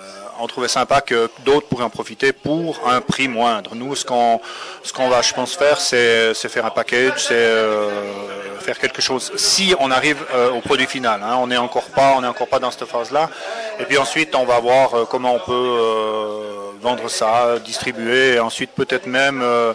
on 0.40 0.48
trouvait 0.48 0.66
sympa 0.66 1.00
que 1.00 1.30
d'autres 1.44 1.68
pourraient 1.68 1.84
en 1.84 1.90
profiter 1.90 2.32
pour 2.32 2.80
un 2.88 3.00
prix 3.00 3.28
moindre. 3.28 3.76
Nous, 3.76 3.94
ce 3.94 4.04
qu'on 4.04 4.40
ce 4.82 4.92
qu'on 4.92 5.08
va, 5.08 5.22
je 5.22 5.32
pense, 5.32 5.54
faire, 5.54 5.80
c'est 5.80 6.34
faire 6.34 6.66
un 6.66 6.70
package, 6.70 7.22
c'est 7.28 7.34
euh, 7.34 8.58
faire 8.58 8.78
quelque 8.80 9.00
chose 9.00 9.30
si 9.36 9.76
on 9.78 9.92
arrive 9.92 10.18
euh, 10.34 10.50
au 10.50 10.60
produit 10.60 10.86
final. 10.86 11.22
hein. 11.22 11.36
On 11.38 11.46
n'est 11.46 11.56
encore 11.56 11.84
pas, 11.84 12.14
on 12.16 12.22
n'est 12.22 12.26
encore 12.26 12.48
pas 12.48 12.58
dans 12.58 12.72
cette 12.72 12.86
phase-là. 12.88 13.30
Et 13.78 13.84
puis 13.84 13.96
ensuite, 13.96 14.34
on 14.34 14.44
va 14.44 14.58
voir 14.58 14.94
euh, 14.94 15.04
comment 15.08 15.34
on 15.36 15.38
peut 15.38 15.52
euh, 15.52 16.53
vendre 16.80 17.08
ça, 17.08 17.58
distribuer, 17.58 18.34
et 18.34 18.40
ensuite 18.40 18.70
peut-être 18.72 19.06
même 19.06 19.40
euh, 19.42 19.72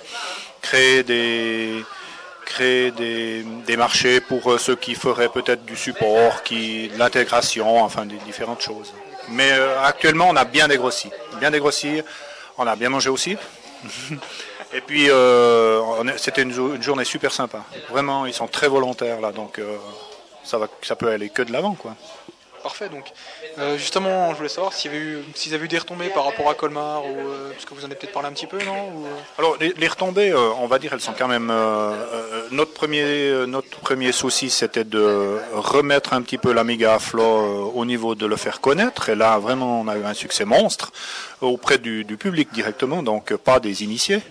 créer 0.62 1.04
des 1.04 1.84
créer 2.46 2.90
des, 2.92 3.78
marchés 3.78 4.20
pour 4.22 4.52
euh, 4.52 4.58
ceux 4.58 4.76
qui 4.76 4.96
feraient 4.96 5.30
peut-être 5.30 5.66
du 5.66 5.76
support, 5.76 6.42
qui 6.42 6.88
de 6.90 6.98
l'intégration, 6.98 7.84
enfin 7.84 8.08
des 8.08 8.18
différentes 8.18 8.62
choses. 8.62 8.92
Mais 9.30 9.52
euh, 9.52 9.80
actuellement, 9.84 10.28
on 10.30 10.36
a 10.36 10.46
bien 10.46 10.68
dégrossi, 10.68 11.12
bien 11.40 11.52
dégrossi. 11.52 12.02
On 12.58 12.66
a 12.66 12.76
bien 12.76 12.90
mangé 12.90 13.10
aussi. 13.10 13.38
Et 14.74 14.82
puis, 14.82 15.10
c'était 16.18 16.42
une, 16.42 16.52
jo- 16.52 16.76
une 16.76 16.82
journée 16.84 17.06
super 17.06 17.32
sympa. 17.32 17.64
Vraiment, 17.90 18.26
ils 18.26 18.34
sont 18.34 18.48
très 18.48 18.68
volontaires 18.68 19.22
là, 19.22 19.32
donc 19.32 19.60
ça 20.44 20.58
va, 20.58 20.68
ça 20.82 20.96
peut 20.96 21.10
aller 21.10 21.30
que 21.30 21.42
de 21.42 21.52
l'avant, 21.52 21.74
quoi. 21.74 21.96
Parfait, 22.64 22.90
donc. 22.90 23.06
Euh, 23.58 23.78
justement, 23.78 24.32
je 24.32 24.38
voulais 24.38 24.50
savoir 24.50 24.74
s'il 24.74 24.92
y 24.92 24.96
avait 24.96 25.04
eu, 25.04 25.20
s'ils 25.34 25.54
avaient 25.54 25.66
eu 25.66 25.70
des 25.70 25.78
retombées 25.78 26.10
par 26.10 26.26
rapport 26.26 26.50
à 26.50 26.54
Colmar, 26.56 27.06
ou, 27.06 27.10
euh, 27.10 27.52
parce 27.52 27.66
que 27.66 27.74
vous 27.74 27.82
en 27.82 27.86
avez 27.86 27.96
peut-être 27.96 28.12
parlé 28.12 28.28
un 28.28 28.34
petit 28.34 28.48
peu, 28.48 28.58
non 28.64 29.06
euh, 29.06 29.10
Alors, 29.38 29.58
les, 29.60 29.88
retombées, 29.88 30.34
on 30.34 30.68
va 30.68 30.80
dire, 30.80 30.94
elles 30.94 31.00
sont 31.00 31.14
quand 31.18 31.28
même. 31.28 31.54
notre 32.52 32.74
premier, 32.74 33.46
notre 33.48 33.80
premier 33.80 34.12
souci, 34.12 34.50
c'était 34.50 34.84
de 34.84 35.40
remettre 35.54 36.14
un 36.14 36.22
petit 36.22 36.38
peu 36.38 36.52
l'Amiga 36.52 36.96
à 36.96 37.00
flot 37.00 37.72
au 37.74 37.86
niveau 37.86 38.16
de 38.16 38.26
le 38.26 38.36
faire 38.36 38.60
connaître. 38.60 39.10
Et 39.10 39.16
là, 39.16 39.38
vraiment, 39.38 39.82
on 39.82 39.88
a 39.88 39.96
eu 39.98 40.04
un 40.04 40.14
succès 40.14 40.46
monstre 40.46 40.92
auprès 41.42 41.78
du, 41.78 42.06
public 42.20 42.50
directement, 42.52 43.04
donc 43.04 43.34
pas 43.36 43.60
des 43.60 43.84
initiés. 43.84 44.22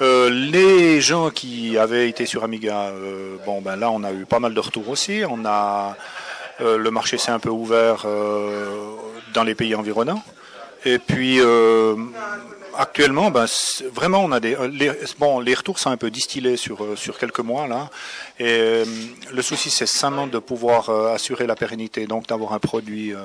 Les 0.00 1.00
gens 1.00 1.30
qui 1.30 1.78
avaient 1.78 2.08
été 2.08 2.26
sur 2.26 2.44
Amiga, 2.44 2.92
bon, 3.44 3.60
ben 3.60 3.76
là, 3.76 3.90
on 3.90 4.04
a 4.04 4.12
eu 4.12 4.24
pas 4.24 4.38
mal 4.38 4.54
de 4.54 4.60
retours 4.60 4.88
aussi. 4.88 5.22
On 5.28 5.44
a 5.44 5.96
le 6.60 6.90
marché 6.90 7.18
s'est 7.18 7.30
un 7.30 7.38
peu 7.38 7.50
ouvert 7.50 8.02
euh, 8.04 8.94
dans 9.34 9.44
les 9.44 9.54
pays 9.54 9.74
environnants. 9.74 10.22
Et 10.84 10.98
puis 10.98 11.40
euh, 11.40 11.96
actuellement, 12.76 13.30
ben, 13.30 13.46
vraiment, 13.92 14.20
on 14.20 14.32
a 14.32 14.40
des 14.40 14.54
euh, 14.54 14.68
les, 14.68 14.90
bon, 15.18 15.40
les 15.40 15.54
retours 15.54 15.78
sont 15.78 15.90
un 15.90 15.96
peu 15.96 16.10
distillés 16.10 16.56
sur 16.56 16.82
euh, 16.84 16.96
sur 16.96 17.18
quelques 17.18 17.40
mois 17.40 17.66
là. 17.66 17.88
Et 18.38 18.44
euh, 18.46 18.84
le 19.32 19.42
souci, 19.42 19.70
c'est 19.70 19.86
simplement 19.86 20.26
de 20.26 20.38
pouvoir 20.38 20.88
euh, 20.90 21.14
assurer 21.14 21.46
la 21.46 21.56
pérennité, 21.56 22.06
donc 22.06 22.26
d'avoir 22.26 22.52
un 22.52 22.58
produit. 22.58 23.12
euh, 23.12 23.18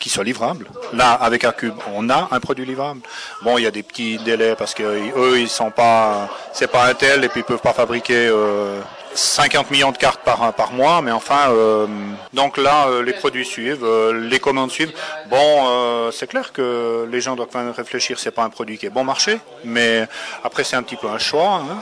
qui 0.00 0.08
soit 0.10 0.24
livrable. 0.24 0.66
Là, 0.92 1.12
avec 1.12 1.44
Acube, 1.44 1.76
on 1.94 2.10
a 2.10 2.28
un 2.32 2.40
produit 2.40 2.66
livrable. 2.66 3.00
Bon, 3.42 3.58
il 3.58 3.62
y 3.62 3.66
a 3.66 3.70
des 3.70 3.84
petits 3.84 4.18
délais 4.18 4.56
parce 4.56 4.74
que 4.74 4.82
eux, 4.82 5.38
ils 5.38 5.48
sont 5.48 5.70
pas, 5.70 6.28
c'est 6.52 6.66
pas 6.66 6.86
un 6.86 6.94
tel 6.94 7.24
et 7.24 7.28
puis 7.28 7.40
ils 7.40 7.44
peuvent 7.44 7.60
pas 7.60 7.72
fabriquer 7.72 8.26
euh, 8.26 8.80
50 9.14 9.70
millions 9.70 9.92
de 9.92 9.96
cartes 9.96 10.20
par 10.24 10.52
par 10.54 10.72
mois, 10.72 11.00
mais 11.00 11.12
enfin, 11.12 11.50
euh, 11.50 11.86
donc 12.32 12.56
là, 12.56 12.88
euh, 12.88 13.02
les 13.02 13.12
produits 13.12 13.44
suivent, 13.44 13.84
euh, 13.84 14.28
les 14.28 14.40
commandes 14.40 14.70
suivent. 14.70 14.92
Bon, 15.26 16.10
c'est 16.12 16.26
clair 16.26 16.52
que 16.52 17.08
les 17.10 17.20
gens 17.20 17.36
doivent 17.36 17.48
quand 17.52 17.62
même 17.62 17.72
réfléchir. 17.72 18.18
C'est 18.18 18.30
pas 18.30 18.42
un 18.44 18.50
produit 18.50 18.78
qui 18.78 18.86
est 18.86 18.90
bon 18.90 19.04
marché, 19.04 19.38
mais 19.64 20.06
après 20.42 20.64
c'est 20.64 20.76
un 20.76 20.82
petit 20.82 20.96
peu 20.96 21.08
un 21.08 21.18
choix. 21.18 21.62
hein. 21.62 21.78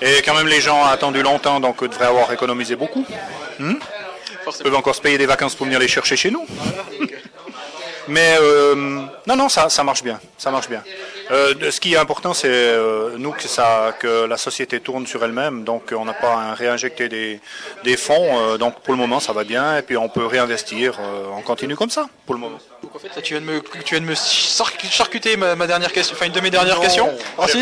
Et 0.00 0.22
quand 0.22 0.34
même, 0.34 0.46
les 0.46 0.60
gens 0.60 0.80
ont 0.80 0.86
attendu 0.86 1.22
longtemps, 1.22 1.60
donc 1.60 1.82
devraient 1.82 2.06
avoir 2.06 2.32
économisé 2.32 2.76
beaucoup. 2.76 3.04
Hmm 3.58 3.74
ils 4.58 4.62
peuvent 4.62 4.76
encore 4.76 4.94
se 4.94 5.02
payer 5.02 5.18
des 5.18 5.26
vacances 5.26 5.54
pour 5.54 5.66
venir 5.66 5.78
les 5.78 5.88
chercher 5.88 6.16
chez 6.16 6.30
nous. 6.30 6.46
Mais 8.08 8.38
non, 9.26 9.36
non, 9.36 9.48
ça, 9.50 9.68
ça 9.68 9.84
marche 9.84 10.02
bien, 10.02 10.18
ça 10.38 10.50
marche 10.50 10.70
bien. 10.70 10.82
Euh, 11.30 11.70
ce 11.70 11.80
qui 11.80 11.94
est 11.94 11.96
important, 11.98 12.32
c'est 12.32 12.48
euh, 12.50 13.16
nous 13.18 13.32
que 13.32 13.42
ça, 13.48 13.94
que 13.98 14.24
la 14.24 14.36
société 14.36 14.80
tourne 14.80 15.06
sur 15.06 15.22
elle-même, 15.24 15.64
donc 15.64 15.92
on 15.96 16.04
n'a 16.04 16.14
pas 16.14 16.34
à 16.34 16.54
réinjecter 16.54 17.08
des, 17.08 17.40
des 17.84 17.96
fonds. 17.96 18.38
euh, 18.40 18.56
donc 18.58 18.80
pour 18.80 18.94
le 18.94 18.98
moment, 18.98 19.20
ça 19.20 19.32
va 19.32 19.44
bien, 19.44 19.76
et 19.76 19.82
puis 19.82 19.96
on 19.96 20.08
peut 20.08 20.24
réinvestir. 20.26 20.98
euh, 21.00 21.24
on 21.36 21.42
continue 21.42 21.76
comme 21.76 21.90
ça 21.90 22.08
pour 22.24 22.34
le 22.34 22.40
moment. 22.40 22.58
donc 22.82 22.94
en 22.94 22.98
fait, 22.98 23.08
là, 23.14 23.20
tu 23.22 23.34
viens 23.34 23.40
de 23.42 23.46
me, 23.46 23.60
tu 23.60 23.94
viens 23.94 24.00
de 24.00 24.06
me 24.06 24.14
char- 24.14 24.72
charcuter 24.90 25.36
ma, 25.36 25.54
ma 25.54 25.66
dernière 25.66 25.92
question, 25.92 26.14
enfin 26.16 26.26
une 26.26 26.32
de 26.32 26.40
mes 26.40 26.50
dernières 26.50 26.76
Non, 26.76 26.82
questions. 26.82 27.10
Ah 27.38 27.46
si, 27.46 27.58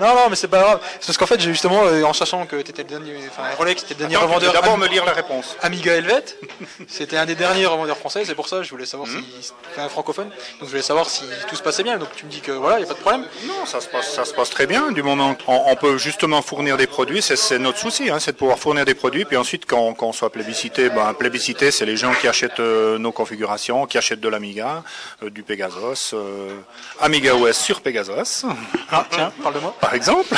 non, 0.00 0.14
non, 0.14 0.26
mais 0.30 0.36
c'est 0.36 0.48
pas 0.48 0.60
grave. 0.60 0.80
C'est 1.00 1.06
parce 1.06 1.16
qu'en 1.18 1.26
fait, 1.26 1.40
j'ai 1.40 1.50
justement, 1.52 1.80
en 1.82 2.12
sachant 2.12 2.44
que 2.46 2.56
tu 2.56 2.70
étais 2.70 2.82
le 2.82 2.88
dernier, 2.88 3.14
enfin 3.30 3.44
Rolex, 3.56 3.82
c'était 3.82 3.94
le 3.94 4.00
dernier 4.00 4.16
Attends, 4.16 4.26
revendeur. 4.26 4.52
D'abord 4.52 4.76
me 4.76 4.86
lire 4.86 5.04
la 5.06 5.12
réponse. 5.12 5.56
Amiga 5.62 5.94
Helvet, 5.94 6.24
c'était 6.88 7.16
un 7.16 7.24
des 7.26 7.34
derniers 7.34 7.66
revendeurs 7.66 7.96
français, 7.98 8.22
c'est 8.26 8.34
pour 8.34 8.48
ça 8.48 8.58
que 8.58 8.62
je 8.64 8.70
voulais 8.70 8.86
savoir 8.86 9.08
Hmm. 9.08 9.22
si 9.40 9.52
un 9.78 9.88
francophone. 9.88 10.28
Donc 10.28 10.64
je 10.64 10.66
voulais 10.66 10.82
savoir 10.82 11.08
si 11.08 11.22
tout 11.48 11.56
se 11.56 11.62
passait 11.62 11.82
bien. 11.82 11.96
Donc 11.98 12.08
tu 12.16 12.26
me 12.26 12.30
dis 12.30 12.40
que 12.40 12.52
voilà, 12.52 12.78
il 12.78 12.82
y 12.82 12.84
a 12.84 12.88
pas 12.88 12.94
de 12.94 12.97
problème. 13.00 13.24
Non, 13.46 13.66
ça 13.66 13.80
se 13.80 13.88
passe, 13.88 14.12
ça 14.12 14.24
se 14.24 14.32
passe 14.34 14.50
très 14.50 14.66
bien. 14.66 14.92
Du 14.92 15.02
moment 15.02 15.34
qu'on 15.34 15.62
on 15.66 15.76
peut 15.76 15.98
justement 15.98 16.42
fournir 16.42 16.76
des 16.76 16.86
produits, 16.86 17.22
c'est- 17.22 17.58
notre 17.58 17.78
souci, 17.78 18.10
hein, 18.10 18.18
c'est 18.20 18.32
de 18.32 18.36
pouvoir 18.36 18.58
fournir 18.58 18.84
des 18.84 18.94
produits. 18.94 19.24
Puis 19.24 19.36
ensuite, 19.36 19.64
quand, 19.66 19.92
quand 19.94 20.06
on 20.08 20.12
soit 20.12 20.30
plébiscité, 20.30 20.88
ben, 20.90 21.14
plébiscité, 21.14 21.70
c'est 21.70 21.86
les 21.86 21.96
gens 21.96 22.12
qui 22.20 22.28
achètent 22.28 22.60
euh, 22.60 22.98
nos 22.98 23.12
configurations, 23.12 23.86
qui 23.86 23.98
achètent 23.98 24.20
de 24.20 24.28
l'Amiga, 24.28 24.82
euh, 25.22 25.30
du 25.30 25.42
Pegasus, 25.42 26.12
euh, 26.14 26.56
Amiga 27.00 27.34
OS 27.34 27.56
sur 27.58 27.80
Pegasus, 27.80 28.44
Ah 28.90 29.06
tiens, 29.10 29.32
parle 29.42 29.54
de 29.54 29.60
moi. 29.60 29.74
par 29.80 29.94
exemple. 29.94 30.34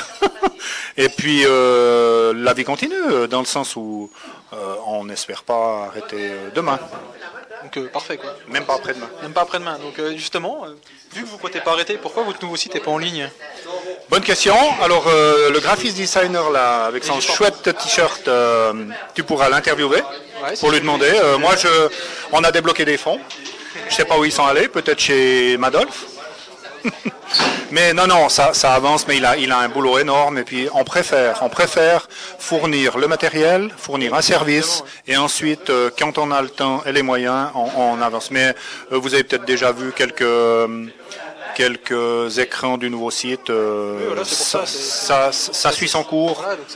Et 0.97 1.09
puis 1.09 1.45
la 1.45 2.53
vie 2.55 2.65
continue, 2.65 3.29
dans 3.29 3.41
le 3.41 3.47
sens 3.47 3.77
où 3.77 4.11
on 4.87 5.05
n'espère 5.05 5.43
pas 5.45 5.87
arrêter 5.89 6.31
demain, 6.55 6.79
Donc 7.63 7.77
euh, 7.77 7.89
parfait 7.89 8.17
quoi. 8.17 8.37
même 8.49 8.65
pas 8.65 8.75
après-demain. 8.75 9.09
Même 9.23 9.33
pas 9.33 9.43
après-demain. 9.43 9.79
Donc 9.79 9.99
euh, 9.99 10.13
justement, 10.17 10.65
euh, 10.65 10.75
vu 11.15 11.23
que 11.23 11.29
vous 11.29 11.39
comptez 11.39 11.61
pas 11.61 11.73
arrêter, 11.73 11.99
pourquoi 11.99 12.23
votre 12.23 12.43
nouveau 12.43 12.57
site 12.57 12.75
est 12.77 12.81
pas 12.81 12.91
en 12.91 12.99
ligne 12.99 13.29
Bonne 14.09 14.23
question. 14.23 14.57
Alors, 14.83 15.05
euh, 15.07 15.51
le 15.51 15.61
graphiste 15.61 15.97
designer, 15.97 16.51
là, 16.51 16.85
avec 16.87 17.05
son 17.05 17.21
chouette 17.21 17.63
t-shirt, 17.63 18.27
euh, 18.29 18.73
tu 19.15 19.23
pourras 19.23 19.49
l'interviewer 19.49 20.03
Ouais, 20.43 20.57
pour 20.59 20.71
lui 20.71 20.81
demander. 20.81 21.11
Euh, 21.13 21.37
moi, 21.39 21.55
je, 21.57 21.69
on 22.33 22.43
a 22.43 22.51
débloqué 22.51 22.85
des 22.87 22.97
fonds. 22.97 23.21
Je 23.91 23.95
sais 23.95 24.05
pas 24.07 24.19
où 24.19 24.25
ils 24.25 24.33
sont 24.33 24.45
allés, 24.47 24.69
peut-être 24.69 24.99
chez 24.99 25.57
Madolf. 25.59 26.07
Mais 27.71 27.93
non, 27.93 28.07
non, 28.07 28.29
ça, 28.29 28.53
ça 28.55 28.75
avance, 28.75 29.07
mais 29.07 29.17
il 29.19 29.25
a, 29.25 29.37
il 29.37 29.51
a 29.53 29.59
un 29.59 29.69
boulot 29.69 29.99
énorme. 29.99 30.39
Et 30.39 30.45
puis, 30.45 30.69
on 30.75 30.85
préfère, 30.85 31.43
on 31.43 31.49
préfère 31.49 32.09
fournir 32.39 32.99
le 32.99 33.07
matériel, 33.09 33.71
fournir 33.77 34.15
un 34.15 34.23
service, 34.23 34.83
et 35.07 35.17
ensuite, 35.17 35.71
euh, 35.71 35.91
quand 35.99 36.19
on 36.19 36.31
a 36.33 36.43
le 36.43 36.49
temps 36.51 36.83
et 36.87 36.93
les 36.93 37.03
moyens, 37.03 37.49
on, 37.55 37.69
on 37.77 38.03
avance. 38.03 38.31
Mais 38.31 38.55
euh, 38.93 38.99
vous 38.99 39.15
avez 39.15 39.25
peut-être 39.25 39.45
déjà 39.45 39.73
vu 39.73 39.93
quelques 39.93 40.23
euh, 40.23 40.87
quelques 41.55 42.39
écrans 42.39 42.79
du 42.79 42.91
nouveau 42.91 43.11
site. 43.11 43.49
Oui, 43.51 44.05
voilà, 44.07 44.25
ça, 44.25 44.65
ça, 44.65 44.67
ça, 44.67 45.29
c'est- 45.33 45.53
ça 45.55 45.73
suit 45.73 45.89
son 45.89 46.05
cours. 46.05 46.41
Voilà, 46.41 46.57
donc. 46.57 46.67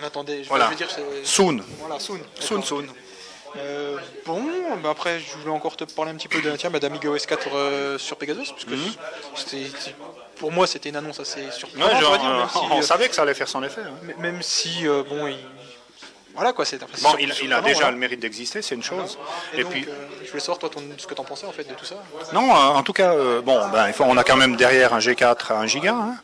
On 0.00 0.06
attendait. 0.06 0.44
Je, 0.44 0.48
Voilà. 0.48 0.70
dire. 0.76 0.86
Soon. 1.24 1.58
Voilà, 1.80 1.98
soon. 1.98 2.20
Soon, 2.38 2.62
soon. 2.62 2.84
Euh, 3.56 3.96
bon, 4.26 4.42
bah 4.82 4.90
après, 4.90 5.18
je 5.20 5.36
voulais 5.38 5.50
encore 5.52 5.76
te 5.76 5.84
parler 5.84 6.10
un 6.12 6.14
petit 6.16 6.28
peu 6.28 6.40
de, 6.40 6.54
tiens, 6.56 6.70
bah, 6.70 6.78
d'Amiga 6.78 7.08
OS 7.08 7.26
4 7.26 7.48
euh, 7.54 7.98
sur 7.98 8.16
Pegasus, 8.16 8.50
parce 8.52 8.64
que 8.64 8.70
c'est- 9.34 9.94
pour 10.36 10.52
moi 10.52 10.66
c'était 10.66 10.90
une 10.90 10.96
annonce 10.96 11.18
assez 11.20 11.50
surprenante, 11.50 11.88
Mhm. 11.90 11.94
Ouais, 11.96 12.00
genre, 12.02 12.18
dire, 12.18 12.28
euh, 12.30 12.38
même 12.38 12.48
si, 12.48 12.58
on 12.70 12.78
euh, 12.78 12.82
savait 12.82 13.08
que 13.08 13.14
ça 13.14 13.22
allait 13.22 13.34
faire 13.34 13.48
son 13.48 13.62
effet. 13.64 13.80
hein. 13.84 14.12
même 14.18 14.42
si, 14.42 14.86
euh, 14.86 15.02
bon, 15.02 15.26
il... 15.26 15.36
voilà 16.34 16.52
quoi, 16.52 16.64
c'est 16.64 16.78
Bon, 17.02 17.16
il, 17.18 17.32
il 17.42 17.52
a 17.52 17.60
déjà 17.60 17.74
voilà. 17.78 17.90
le 17.90 17.96
mérite 17.96 18.20
d'exister, 18.20 18.62
c'est 18.62 18.74
une 18.76 18.82
chose. 18.84 19.18
Et, 19.54 19.60
Et 19.60 19.62
donc, 19.64 19.72
puis, 19.72 19.84
euh, 19.88 19.92
je 20.24 20.28
voulais 20.28 20.40
savoir 20.40 20.58
toi 20.58 20.68
ton- 20.68 20.82
ce 20.96 21.06
que 21.06 21.14
t'en 21.14 21.24
pensais 21.24 21.46
en 21.46 21.52
fait 21.52 21.64
de 21.64 21.74
tout 21.74 21.84
ça. 21.84 21.96
non, 22.32 22.50
euh, 22.50 22.54
en 22.54 22.82
tout 22.84 22.92
cas, 22.92 23.12
euh, 23.14 23.40
bon, 23.40 23.66
ben, 23.68 23.88
il 23.88 23.92
faut- 23.94 24.04
on 24.04 24.16
a 24.16 24.22
quand 24.24 24.36
même 24.36 24.54
derrière 24.56 24.94
un 24.94 25.00
G4 25.00 25.50
à 25.52 25.58
1 25.58 25.66
giga, 25.66 25.94
hein, 25.94 26.14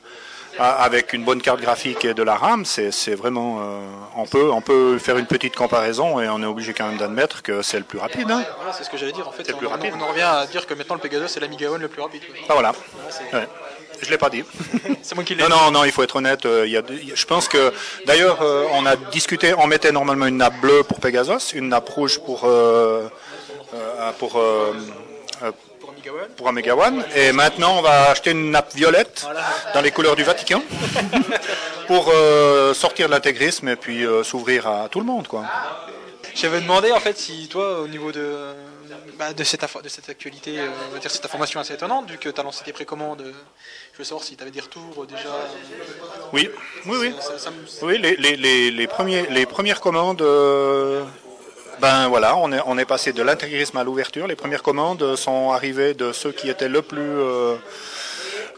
avec 0.58 1.12
une 1.12 1.24
bonne 1.24 1.40
carte 1.42 1.60
graphique 1.60 2.04
et 2.04 2.14
de 2.14 2.22
la 2.22 2.34
RAM. 2.36 2.64
C'est 2.64 3.14
vraiment, 3.14 3.58
euh, 3.60 3.80
on 4.16 4.26
peut, 4.26 4.50
on 4.50 4.60
peut 4.60 4.98
faire 4.98 5.16
une 5.18 5.26
petite 5.26 5.56
comparaison 5.56 6.20
et 6.20 6.28
on 6.28 6.42
est 6.42 6.46
obligé 6.46 6.72
quand 6.74 6.86
même 6.88 6.96
d'admettre 6.98 7.42
que 7.42 7.62
c'est 7.62 7.78
le 7.78 7.84
plus 7.84 7.98
rapide. 7.98 8.30
Hein. 8.30 8.44
Voilà, 8.58 8.72
c'est 8.72 8.84
ce 8.84 8.90
que 8.90 8.96
j'allais 8.96 9.12
dire 9.12 9.26
en 9.28 9.32
fait. 9.32 9.44
C'est 9.44 9.54
on, 9.54 9.58
plus 9.58 9.66
rapide. 9.66 9.92
on 9.98 10.00
en 10.02 10.08
revient 10.08 10.22
à 10.22 10.46
dire 10.46 10.66
que 10.66 10.74
maintenant 10.74 10.94
le 10.96 11.00
Pegasus 11.00 11.28
c'est 11.28 11.40
l'Amiga 11.40 11.70
One 11.70 11.80
le 11.82 11.88
plus 11.88 12.02
rapide. 12.02 12.22
Ah, 12.48 12.52
voilà. 12.54 12.72
Ouais. 13.32 13.48
Je 14.02 14.10
l'ai 14.10 14.18
pas 14.18 14.28
dit. 14.28 14.42
C'est 15.02 15.14
moi 15.14 15.22
qui 15.22 15.34
l'ai 15.36 15.42
Non, 15.44 15.48
dit. 15.48 15.54
non, 15.54 15.70
non, 15.70 15.84
il 15.84 15.92
faut 15.92 16.02
être 16.02 16.16
honnête. 16.16 16.44
euh, 16.46 16.66
il 16.66 16.72
y 16.72 16.76
a, 16.76 16.82
il 16.90 17.08
y 17.08 17.12
a- 17.12 17.14
je 17.14 17.24
pense 17.26 17.46
que, 17.48 17.72
d'ailleurs, 18.06 18.42
euh, 18.42 18.64
on 18.72 18.84
a 18.86 18.96
discuté, 18.96 19.54
on 19.56 19.68
mettait 19.68 19.92
normalement 19.92 20.26
une 20.26 20.38
nappe 20.38 20.60
bleue 20.60 20.82
pour 20.82 20.98
Pegasus, 20.98 21.52
une 21.54 21.68
nappe 21.68 21.88
rouge 21.90 22.18
pour 22.18 22.42
euh, 22.44 23.06
pour 24.18 24.40
Pour 26.36 26.48
Amiga 26.48 26.74
One, 26.76 27.04
et 27.14 27.32
maintenant 27.32 27.78
on 27.78 27.82
va 27.82 28.10
acheter 28.10 28.30
une 28.32 28.50
nappe 28.50 28.74
violette 28.74 29.26
dans 29.72 29.80
les 29.80 29.90
couleurs 29.90 30.16
du 30.16 30.22
Vatican 30.24 30.62
pour 31.86 32.10
euh, 32.12 32.74
sortir 32.74 33.06
de 33.08 33.12
l'intégrisme 33.12 33.68
et 33.68 33.76
puis 33.76 34.04
euh, 34.04 34.22
s'ouvrir 34.22 34.66
à 34.66 34.88
tout 34.88 35.00
le 35.00 35.06
monde, 35.06 35.26
quoi. 35.28 35.44
J'avais 36.34 36.60
demandé 36.60 36.90
en 36.92 37.00
fait 37.00 37.16
si 37.16 37.48
toi 37.48 37.80
au 37.80 37.86
niveau 37.88 38.10
de 38.12 38.36
bah, 39.18 39.32
de 39.32 39.44
cette 39.44 39.64
de 39.82 39.88
cette 39.88 40.08
actualité, 40.08 40.58
euh, 40.58 40.68
on 40.90 40.94
va 40.94 40.98
dire 40.98 41.10
cette 41.10 41.24
information 41.24 41.60
assez 41.60 41.74
étonnante, 41.74 42.10
vu 42.10 42.18
que 42.18 42.28
tu 42.28 42.40
as 42.40 42.42
lancé 42.42 42.64
tes 42.64 42.72
précommandes, 42.72 43.20
euh, 43.20 43.32
je 43.92 43.98
veux 43.98 44.04
savoir 44.04 44.24
si 44.24 44.36
tu 44.36 44.42
avais 44.42 44.50
des 44.50 44.60
retours 44.60 45.02
euh, 45.02 45.06
déjà. 45.06 45.28
Oui, 46.32 46.50
oui, 46.86 46.96
oui. 47.00 47.14
Ça- 47.20 47.38
ça 47.38 47.50
me- 47.50 47.86
Oui, 47.86 47.98
les, 47.98 48.16
les, 48.16 48.36
les, 48.36 48.70
les, 48.72 48.86
premiers, 48.88 49.26
les 49.30 49.46
premières 49.46 49.80
commandes, 49.80 50.22
ben 51.80 52.08
voilà, 52.08 52.36
on 52.36 52.52
est, 52.52 52.60
on 52.66 52.78
est 52.78 52.84
passé 52.84 53.12
de 53.12 53.22
l'intégrisme 53.22 53.76
à 53.76 53.84
l'ouverture. 53.84 54.26
Les 54.26 54.36
premières 54.36 54.62
commandes 54.62 55.16
sont 55.16 55.50
arrivées 55.50 55.94
de 55.94 56.12
ceux 56.12 56.32
qui 56.32 56.48
étaient 56.48 56.68
le 56.68 56.82
plus, 56.82 57.00
euh, 57.00 57.56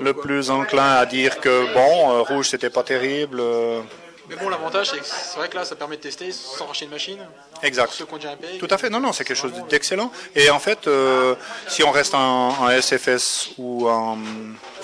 le 0.01 0.15
plus 0.15 0.51
enclin 0.51 0.93
à 0.93 1.07
dire 1.07 1.41
que 1.41 1.73
bon, 1.75 2.13
euh, 2.13 2.23
rouge 2.23 2.49
c'était 2.51 2.71
pas 2.71 2.83
terrible, 2.83 3.39
euh, 3.41 3.81
Mais 4.29 4.37
bon, 4.37 4.49
l'avantage, 4.49 4.91
c'est 4.91 4.99
que 4.99 5.05
c'est 5.05 5.39
vrai 5.39 5.49
que 5.49 5.57
là, 5.57 5.65
ça 5.65 5.77
permet 5.77 5.97
de 5.97 6.03
tester 6.03 6.33
sans 6.33 6.67
racheter 6.67 6.85
une 6.87 6.91
machine. 6.91 7.19
Exact. 7.62 7.87
Pour 7.87 7.95
ceux 7.95 8.07
qui 8.07 8.15
ont 8.15 8.17
déjà 8.17 8.31
un 8.33 8.37
pay. 8.37 8.59
Tout 8.59 8.69
à 8.71 8.77
fait, 8.79 8.91
non, 8.91 9.01
non, 9.01 9.12
c'est 9.12 9.25
quelque 9.25 9.37
chose 9.39 9.53
d'excellent. 9.69 10.11
Et 10.35 10.51
en 10.51 10.59
fait, 10.59 10.87
euh, 10.89 11.35
si 11.69 11.83
on 11.85 11.91
reste 11.93 12.15
en, 12.15 12.49
en 12.49 12.69
SFS 12.81 13.51
ou 13.59 13.89
en 13.89 14.19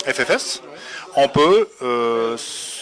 FFS, 0.05 0.61
on 1.15 1.27
peut 1.27 1.67
euh, 1.81 2.37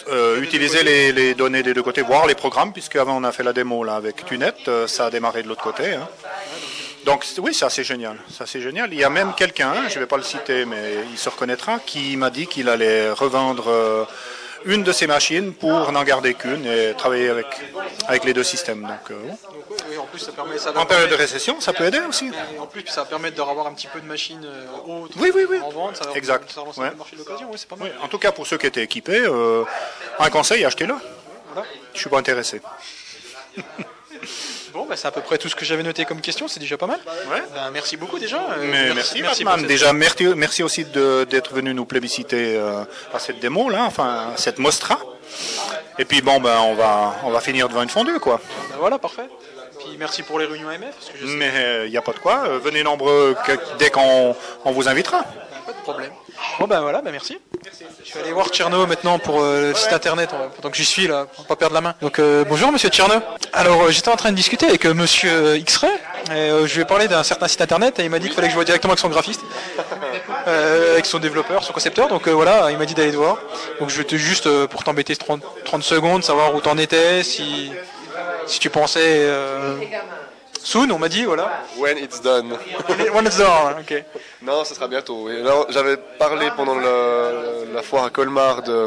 euh, 0.08 0.40
utiliser 0.40 0.82
les, 0.82 1.12
les 1.12 1.34
données 1.34 1.62
des 1.62 1.74
deux 1.74 1.82
côtés, 1.82 2.02
voir 2.02 2.26
les 2.26 2.34
programmes, 2.34 2.72
puisque 2.72 2.96
avant 2.96 3.16
on 3.16 3.24
a 3.24 3.32
fait 3.32 3.42
la 3.42 3.52
démo 3.52 3.84
là 3.84 3.96
avec 3.96 4.24
Tunet, 4.24 4.54
ça 4.86 5.06
a 5.06 5.10
démarré 5.10 5.42
de 5.42 5.48
l'autre 5.48 5.62
côté. 5.62 5.92
hein. 5.94 6.08
Donc 7.04 7.26
oui, 7.38 7.52
ça 7.52 7.68
c'est 7.68 7.82
génial, 7.84 8.16
ça 8.30 8.46
c'est 8.46 8.60
génial. 8.60 8.92
Il 8.92 8.98
y 9.00 9.04
a 9.04 9.10
même 9.10 9.34
quelqu'un, 9.36 9.88
je 9.88 9.94
ne 9.96 10.00
vais 10.00 10.06
pas 10.06 10.16
le 10.16 10.22
citer, 10.22 10.64
mais 10.64 10.94
il 11.10 11.18
se 11.18 11.28
reconnaîtra, 11.28 11.80
qui 11.84 12.16
m'a 12.16 12.30
dit 12.30 12.46
qu'il 12.46 12.68
allait 12.68 13.10
revendre 13.10 14.08
une 14.64 14.82
de 14.82 14.92
ses 14.92 15.06
machines 15.06 15.52
pour 15.52 15.90
n'en 15.92 16.04
garder 16.04 16.34
qu'une 16.34 16.66
et 16.66 16.94
travailler 16.96 17.28
avec 17.28 17.46
avec 18.08 18.24
les 18.24 18.32
deux 18.34 18.42
systèmes. 18.44 18.82
Donc 18.82 19.10
euh, 19.10 19.14
oui, 19.90 19.96
en 19.98 20.04
plus, 20.06 20.18
ça 20.18 20.32
permet. 20.32 20.58
Ça 20.58 20.72
en 20.76 20.86
période 20.86 21.10
de 21.10 21.14
récession, 21.14 21.60
ça 21.60 21.72
peut 21.72 21.84
aider 21.84 22.00
aussi. 22.08 22.30
Et 22.54 22.58
en 22.58 22.66
plus, 22.66 22.84
ça 22.86 23.02
va 23.02 23.08
permettre 23.08 23.36
de 23.36 23.40
revoir 23.42 23.66
un 23.66 23.74
petit 23.74 23.86
peu 23.88 24.00
de 24.00 24.06
machines 24.06 24.44
euh, 24.44 24.66
hautes 24.86 25.12
Oui, 25.18 25.30
oui, 25.34 25.46
oui. 25.48 25.58
en 25.62 25.70
vente. 25.70 25.96
Ça 25.96 26.10
Exact. 26.14 26.50
Ça 26.50 26.60
relance 26.60 26.76
Ouais. 26.76 26.90
le 26.90 26.96
marché 26.96 27.16
de 27.16 27.20
l'occasion, 27.20 27.48
oui, 27.50 27.56
c'est 27.58 27.68
pas 27.68 27.76
mal. 27.76 27.88
Oui, 27.94 28.04
en 28.04 28.08
tout 28.08 28.18
cas, 28.18 28.32
pour 28.32 28.46
ceux 28.46 28.58
qui 28.58 28.66
étaient 28.66 28.82
équipés, 28.82 29.20
euh, 29.24 29.64
un 30.18 30.30
conseil, 30.30 30.64
achetez-le. 30.64 30.94
Voilà. 31.52 31.68
Je 31.94 31.98
suis 32.00 32.10
pas 32.10 32.18
intéressé. 32.18 32.60
Bon, 34.72 34.86
bah, 34.86 34.96
c'est 34.96 35.06
à 35.08 35.10
peu 35.10 35.20
près 35.20 35.36
tout 35.38 35.48
ce 35.48 35.54
que 35.54 35.64
j'avais 35.64 35.82
noté 35.82 36.04
comme 36.04 36.20
question, 36.20 36.48
c'est 36.48 36.60
déjà 36.60 36.76
pas 36.78 36.86
mal. 36.86 36.98
Ouais. 37.30 37.42
Ben, 37.54 37.70
merci 37.72 37.96
beaucoup 37.96 38.18
déjà. 38.18 38.38
Euh, 38.38 38.56
Mais 38.70 38.94
merci, 38.94 39.20
Batman. 39.22 39.58
cette- 39.60 39.68
Déjà, 39.68 39.92
merci, 39.92 40.24
merci 40.34 40.62
aussi 40.62 40.84
de- 40.84 41.24
d'être 41.24 41.52
venu 41.52 41.74
nous 41.74 41.84
plébisciter 41.84 42.56
euh, 42.56 42.84
par 43.10 43.20
cette 43.20 43.38
démo 43.40 43.68
là, 43.68 43.84
enfin 43.84 44.32
cette 44.36 44.58
Mostra. 44.58 44.98
Et 45.98 46.04
puis 46.06 46.22
bon, 46.22 46.40
ben 46.40 46.58
on 46.60 46.74
va, 46.74 47.16
on 47.24 47.30
va 47.30 47.40
finir 47.40 47.68
devant 47.68 47.82
une 47.82 47.90
fondue 47.90 48.18
quoi. 48.18 48.40
Ben, 48.70 48.76
voilà, 48.78 48.98
parfait. 48.98 49.28
Puis 49.78 49.96
merci 49.98 50.22
pour 50.22 50.38
les 50.38 50.46
réunions 50.46 50.68
AMF, 50.68 50.94
parce 50.94 51.10
que 51.10 51.18
je 51.20 51.26
sais 51.26 51.36
Mais 51.36 51.52
il 51.86 51.90
n'y 51.90 51.96
a 51.96 52.02
pas 52.02 52.12
de 52.12 52.18
quoi. 52.18 52.44
euh, 52.46 52.58
venez 52.58 52.82
nombreux 52.82 53.36
que- 53.44 53.58
dès 53.78 53.90
qu'on 53.90 54.34
on 54.64 54.70
vous 54.70 54.88
invitera. 54.88 55.18
Ben, 55.22 55.60
pas 55.66 55.72
de 55.72 55.82
problème. 55.82 56.12
Bon 56.58 56.66
ben 56.66 56.80
voilà, 56.80 57.00
ben 57.02 57.10
merci. 57.12 57.38
Je 58.04 58.14
vais 58.14 58.20
aller 58.20 58.32
voir 58.32 58.48
Tcherno 58.48 58.86
maintenant 58.86 59.18
pour 59.18 59.42
euh, 59.42 59.70
le 59.70 59.74
site 59.74 59.92
internet, 59.92 60.30
pendant 60.56 60.70
que 60.70 60.76
j'y 60.76 60.84
suis 60.84 61.06
là, 61.06 61.26
pour 61.34 61.46
pas 61.46 61.56
perdre 61.56 61.74
la 61.74 61.80
main. 61.80 61.94
Donc 62.00 62.18
euh, 62.18 62.44
bonjour 62.48 62.70
monsieur 62.72 62.88
Tcherno. 62.88 63.14
Alors 63.52 63.82
euh, 63.82 63.90
j'étais 63.90 64.10
en 64.10 64.16
train 64.16 64.30
de 64.30 64.36
discuter 64.36 64.66
avec 64.66 64.84
euh, 64.84 64.94
monsieur 64.94 65.30
euh, 65.30 65.58
X-Ray, 65.58 65.90
et 66.28 66.32
euh, 66.32 66.66
je 66.66 66.74
lui 66.74 66.82
ai 66.82 66.84
parlé 66.84 67.08
d'un 67.08 67.22
certain 67.22 67.48
site 67.48 67.60
internet 67.60 67.98
et 67.98 68.04
il 68.04 68.10
m'a 68.10 68.18
dit 68.18 68.26
qu'il 68.26 68.34
fallait 68.34 68.48
que 68.48 68.52
je 68.52 68.56
voie 68.56 68.64
directement 68.64 68.92
avec 68.92 69.00
son 69.00 69.08
graphiste, 69.08 69.42
euh, 70.46 70.92
avec 70.92 71.06
son 71.06 71.18
développeur, 71.18 71.64
son 71.64 71.72
concepteur, 71.72 72.08
donc 72.08 72.28
euh, 72.28 72.32
voilà, 72.32 72.70
il 72.70 72.78
m'a 72.78 72.86
dit 72.86 72.94
d'aller 72.94 73.12
te 73.12 73.16
voir. 73.16 73.38
Donc 73.80 73.90
je 73.90 73.96
vais 73.98 74.04
te 74.04 74.16
juste 74.16 74.46
euh, 74.46 74.66
pour 74.66 74.84
t'embêter 74.84 75.16
30, 75.16 75.42
30 75.64 75.82
secondes, 75.82 76.22
savoir 76.24 76.54
où 76.54 76.60
t'en 76.60 76.76
étais, 76.76 77.22
si, 77.22 77.72
si 78.46 78.58
tu 78.58 78.70
pensais... 78.70 79.26
Soon, 80.64 80.90
on 80.92 80.98
m'a 80.98 81.08
dit, 81.08 81.24
voilà. 81.24 81.62
When 81.78 81.98
it's 81.98 82.20
done. 82.20 82.52
One 83.14 83.26
is 83.26 83.36
done, 83.38 83.76
ok. 83.80 84.04
Non, 84.42 84.64
ça 84.64 84.74
sera 84.74 84.86
bientôt. 84.88 85.28
j'avais 85.70 85.96
parlé 86.18 86.48
pendant 86.56 86.74
le- 86.76 87.68
la 87.74 87.82
foire 87.82 88.04
à 88.04 88.10
Colmar 88.10 88.62
de, 88.62 88.86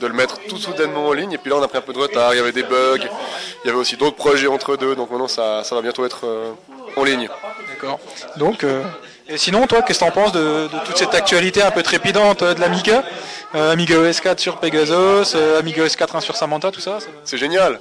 de 0.00 0.06
le 0.06 0.12
mettre 0.14 0.38
tout 0.48 0.56
soudainement 0.58 1.06
en 1.08 1.12
ligne, 1.12 1.32
et 1.32 1.38
puis 1.38 1.50
là 1.50 1.56
on 1.58 1.62
a 1.62 1.68
pris 1.68 1.78
un 1.78 1.82
peu 1.82 1.92
de 1.92 1.98
retard, 1.98 2.34
il 2.34 2.38
y 2.38 2.40
avait 2.40 2.52
des 2.52 2.62
bugs, 2.62 2.96
il 2.98 3.66
y 3.66 3.70
avait 3.70 3.78
aussi 3.78 3.96
d'autres 3.96 4.16
projets 4.16 4.46
entre 4.48 4.76
deux, 4.76 4.94
donc 4.96 5.10
maintenant 5.10 5.28
ça, 5.28 5.62
ça 5.64 5.74
va 5.74 5.82
bientôt 5.82 6.04
être 6.04 6.26
euh, 6.26 6.52
en 6.96 7.04
ligne. 7.04 7.28
D'accord. 7.68 8.00
Donc, 8.36 8.64
euh, 8.64 8.82
et 9.28 9.36
sinon, 9.38 9.66
toi, 9.66 9.82
qu'est-ce 9.82 9.98
que 10.00 10.04
t'en 10.04 10.10
penses 10.12 10.32
de, 10.32 10.68
de 10.72 10.78
toute 10.86 10.96
cette 10.96 11.14
actualité 11.14 11.62
un 11.62 11.70
peu 11.72 11.82
trépidante 11.82 12.42
euh, 12.42 12.54
de 12.54 12.60
l'Amiga 12.60 13.02
euh, 13.54 13.72
Amiga 13.72 13.98
OS 13.98 14.20
4 14.20 14.40
sur 14.40 14.56
Pegasus, 14.58 15.36
Amiga 15.58 15.84
OS 15.84 15.94
4 15.96 16.20
sur 16.22 16.36
Samantha, 16.36 16.70
tout 16.70 16.80
ça, 16.80 16.98
ça- 17.00 17.06
C'est 17.24 17.38
génial 17.38 17.80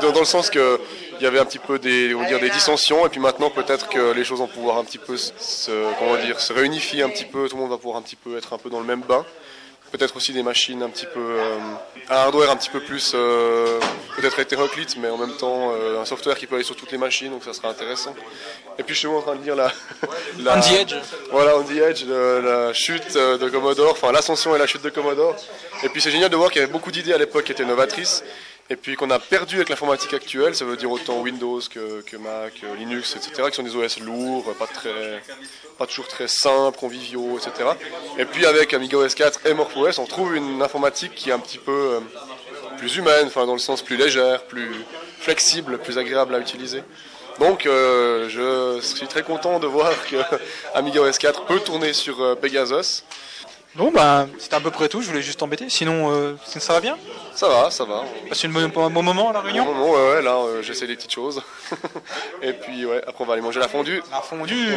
dans, 0.00 0.12
dans 0.12 0.20
le 0.20 0.24
sens 0.26 0.50
que 0.50 0.80
il 1.18 1.22
y 1.22 1.26
avait 1.26 1.38
un 1.38 1.44
petit 1.44 1.58
peu 1.58 1.78
des, 1.78 2.14
on 2.14 2.20
va 2.22 2.26
dire, 2.26 2.40
des 2.40 2.50
dissensions, 2.50 3.06
et 3.06 3.08
puis 3.08 3.20
maintenant 3.20 3.50
peut-être 3.50 3.88
que 3.88 4.12
les 4.12 4.24
choses 4.24 4.38
vont 4.38 4.46
pouvoir 4.48 4.78
un 4.78 4.84
petit 4.84 4.98
peu 4.98 5.16
se, 5.16 5.70
comment 5.98 6.16
dire, 6.16 6.40
se 6.40 6.52
réunifier 6.52 7.02
un 7.02 7.08
petit 7.10 7.24
peu, 7.24 7.48
tout 7.48 7.56
le 7.56 7.62
monde 7.62 7.70
va 7.70 7.76
pouvoir 7.78 7.96
un 7.98 8.02
petit 8.02 8.16
peu 8.16 8.36
être 8.36 8.52
un 8.52 8.58
peu 8.58 8.70
dans 8.70 8.80
le 8.80 8.86
même 8.86 9.02
bain. 9.02 9.24
Peut-être 9.90 10.16
aussi 10.16 10.32
des 10.32 10.42
machines 10.42 10.82
un 10.82 10.88
petit 10.88 11.04
peu, 11.04 11.20
euh, 11.20 11.58
un 12.08 12.14
hardware 12.16 12.50
un 12.50 12.56
petit 12.56 12.70
peu 12.70 12.80
plus, 12.80 13.12
euh, 13.14 13.78
peut-être 14.16 14.38
hétéroclite, 14.38 14.96
mais 14.96 15.10
en 15.10 15.18
même 15.18 15.36
temps 15.36 15.72
euh, 15.74 16.00
un 16.00 16.06
software 16.06 16.38
qui 16.38 16.46
peut 16.46 16.54
aller 16.54 16.64
sur 16.64 16.74
toutes 16.76 16.92
les 16.92 16.96
machines, 16.96 17.30
donc 17.30 17.44
ça 17.44 17.52
sera 17.52 17.68
intéressant. 17.68 18.14
Et 18.78 18.84
puis 18.84 18.94
je 18.94 19.00
suis 19.00 19.08
en 19.08 19.20
train 19.20 19.34
de 19.36 19.42
lire 19.44 19.54
la, 19.54 19.70
la 20.38 20.56
On 20.56 20.60
the 20.62 20.72
Edge. 20.80 20.94
voilà, 21.30 21.58
on 21.58 21.62
the 21.64 21.72
edge, 21.76 22.04
le- 22.06 22.40
la 22.40 22.72
chute 22.72 23.12
de 23.14 23.48
Commodore, 23.50 23.90
enfin 23.92 24.12
l'ascension 24.12 24.56
et 24.56 24.58
la 24.58 24.66
chute 24.66 24.80
de 24.80 24.88
Commodore. 24.88 25.36
Et 25.82 25.90
puis 25.90 26.00
c'est 26.00 26.10
génial 26.10 26.30
de 26.30 26.36
voir 26.36 26.50
qu'il 26.50 26.62
y 26.62 26.64
avait 26.64 26.72
beaucoup 26.72 26.90
d'idées 26.90 27.12
à 27.12 27.18
l'époque 27.18 27.44
qui 27.44 27.52
étaient 27.52 27.66
novatrices, 27.66 28.24
et 28.70 28.76
puis 28.76 28.96
qu'on 28.96 29.10
a 29.10 29.18
perdu 29.18 29.56
avec 29.56 29.68
l'informatique 29.68 30.14
actuelle, 30.14 30.54
ça 30.54 30.64
veut 30.64 30.76
dire 30.76 30.90
autant 30.90 31.20
Windows 31.20 31.60
que, 31.70 32.00
que 32.02 32.16
Mac, 32.16 32.54
euh, 32.64 32.74
Linux, 32.76 33.16
etc., 33.16 33.50
qui 33.50 33.56
sont 33.56 33.62
des 33.62 33.76
OS 33.76 33.98
lourds, 34.00 34.54
pas, 34.58 34.66
très, 34.66 35.22
pas 35.78 35.86
toujours 35.86 36.08
très 36.08 36.28
simples, 36.28 36.78
conviviaux, 36.78 37.38
etc. 37.38 37.70
Et 38.18 38.24
puis 38.24 38.46
avec 38.46 38.72
Amiga 38.72 38.96
OS 38.96 39.14
4 39.14 39.46
et 39.46 39.54
MorphOS, 39.54 39.98
on 39.98 40.06
trouve 40.06 40.36
une 40.36 40.62
informatique 40.62 41.14
qui 41.14 41.30
est 41.30 41.32
un 41.32 41.38
petit 41.38 41.58
peu 41.58 41.96
euh, 41.96 42.00
plus 42.78 42.96
humaine, 42.96 43.26
enfin 43.26 43.46
dans 43.46 43.52
le 43.52 43.58
sens 43.58 43.82
plus 43.82 43.96
légère, 43.96 44.44
plus 44.44 44.72
flexible, 45.18 45.78
plus 45.78 45.98
agréable 45.98 46.34
à 46.34 46.38
utiliser. 46.38 46.82
Donc 47.40 47.66
euh, 47.66 48.28
je 48.28 48.80
suis 48.80 49.06
très 49.06 49.22
content 49.22 49.58
de 49.58 49.66
voir 49.66 49.92
que 50.06 50.16
Amiga 50.74 51.02
OS 51.02 51.18
4 51.18 51.44
peut 51.46 51.60
tourner 51.60 51.92
sur 51.92 52.38
Pegasus. 52.38 53.02
Bon, 53.74 53.90
ben, 53.90 54.28
c'était 54.38 54.56
à 54.56 54.60
peu 54.60 54.70
près 54.70 54.88
tout, 54.90 55.00
je 55.00 55.08
voulais 55.08 55.22
juste 55.22 55.40
t'embêter. 55.40 55.70
Sinon, 55.70 56.10
euh, 56.12 56.34
ça 56.44 56.74
va 56.74 56.80
bien? 56.80 56.98
Ça 57.34 57.48
va, 57.48 57.70
ça 57.70 57.84
va. 57.84 58.04
Passez 58.28 58.46
une 58.46 58.52
bonne- 58.52 58.64
un 58.64 58.90
bon 58.90 59.02
moment 59.02 59.30
à 59.30 59.32
la 59.32 59.38
Non, 59.38 59.44
réunion? 59.46 59.64
Non, 59.64 59.74
non, 59.74 59.90
ouais, 59.92 60.12
ouais, 60.16 60.22
là 60.22 60.34
euh, 60.36 60.62
j'essaie 60.62 60.86
des 60.86 60.94
petites 60.96 61.12
choses. 61.14 61.42
Et 62.42 62.52
puis 62.52 62.84
ouais, 62.84 63.02
après 63.06 63.24
on 63.24 63.26
va 63.26 63.32
aller 63.32 63.40
manger 63.42 63.60
la 63.60 63.68
fondue. 63.68 64.02
La 64.10 64.20
fondue 64.20 64.68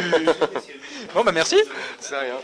Bon, 1.14 1.22
bah 1.24 1.32
merci 1.32 1.56
C'est 2.00 2.18
rien. 2.18 2.36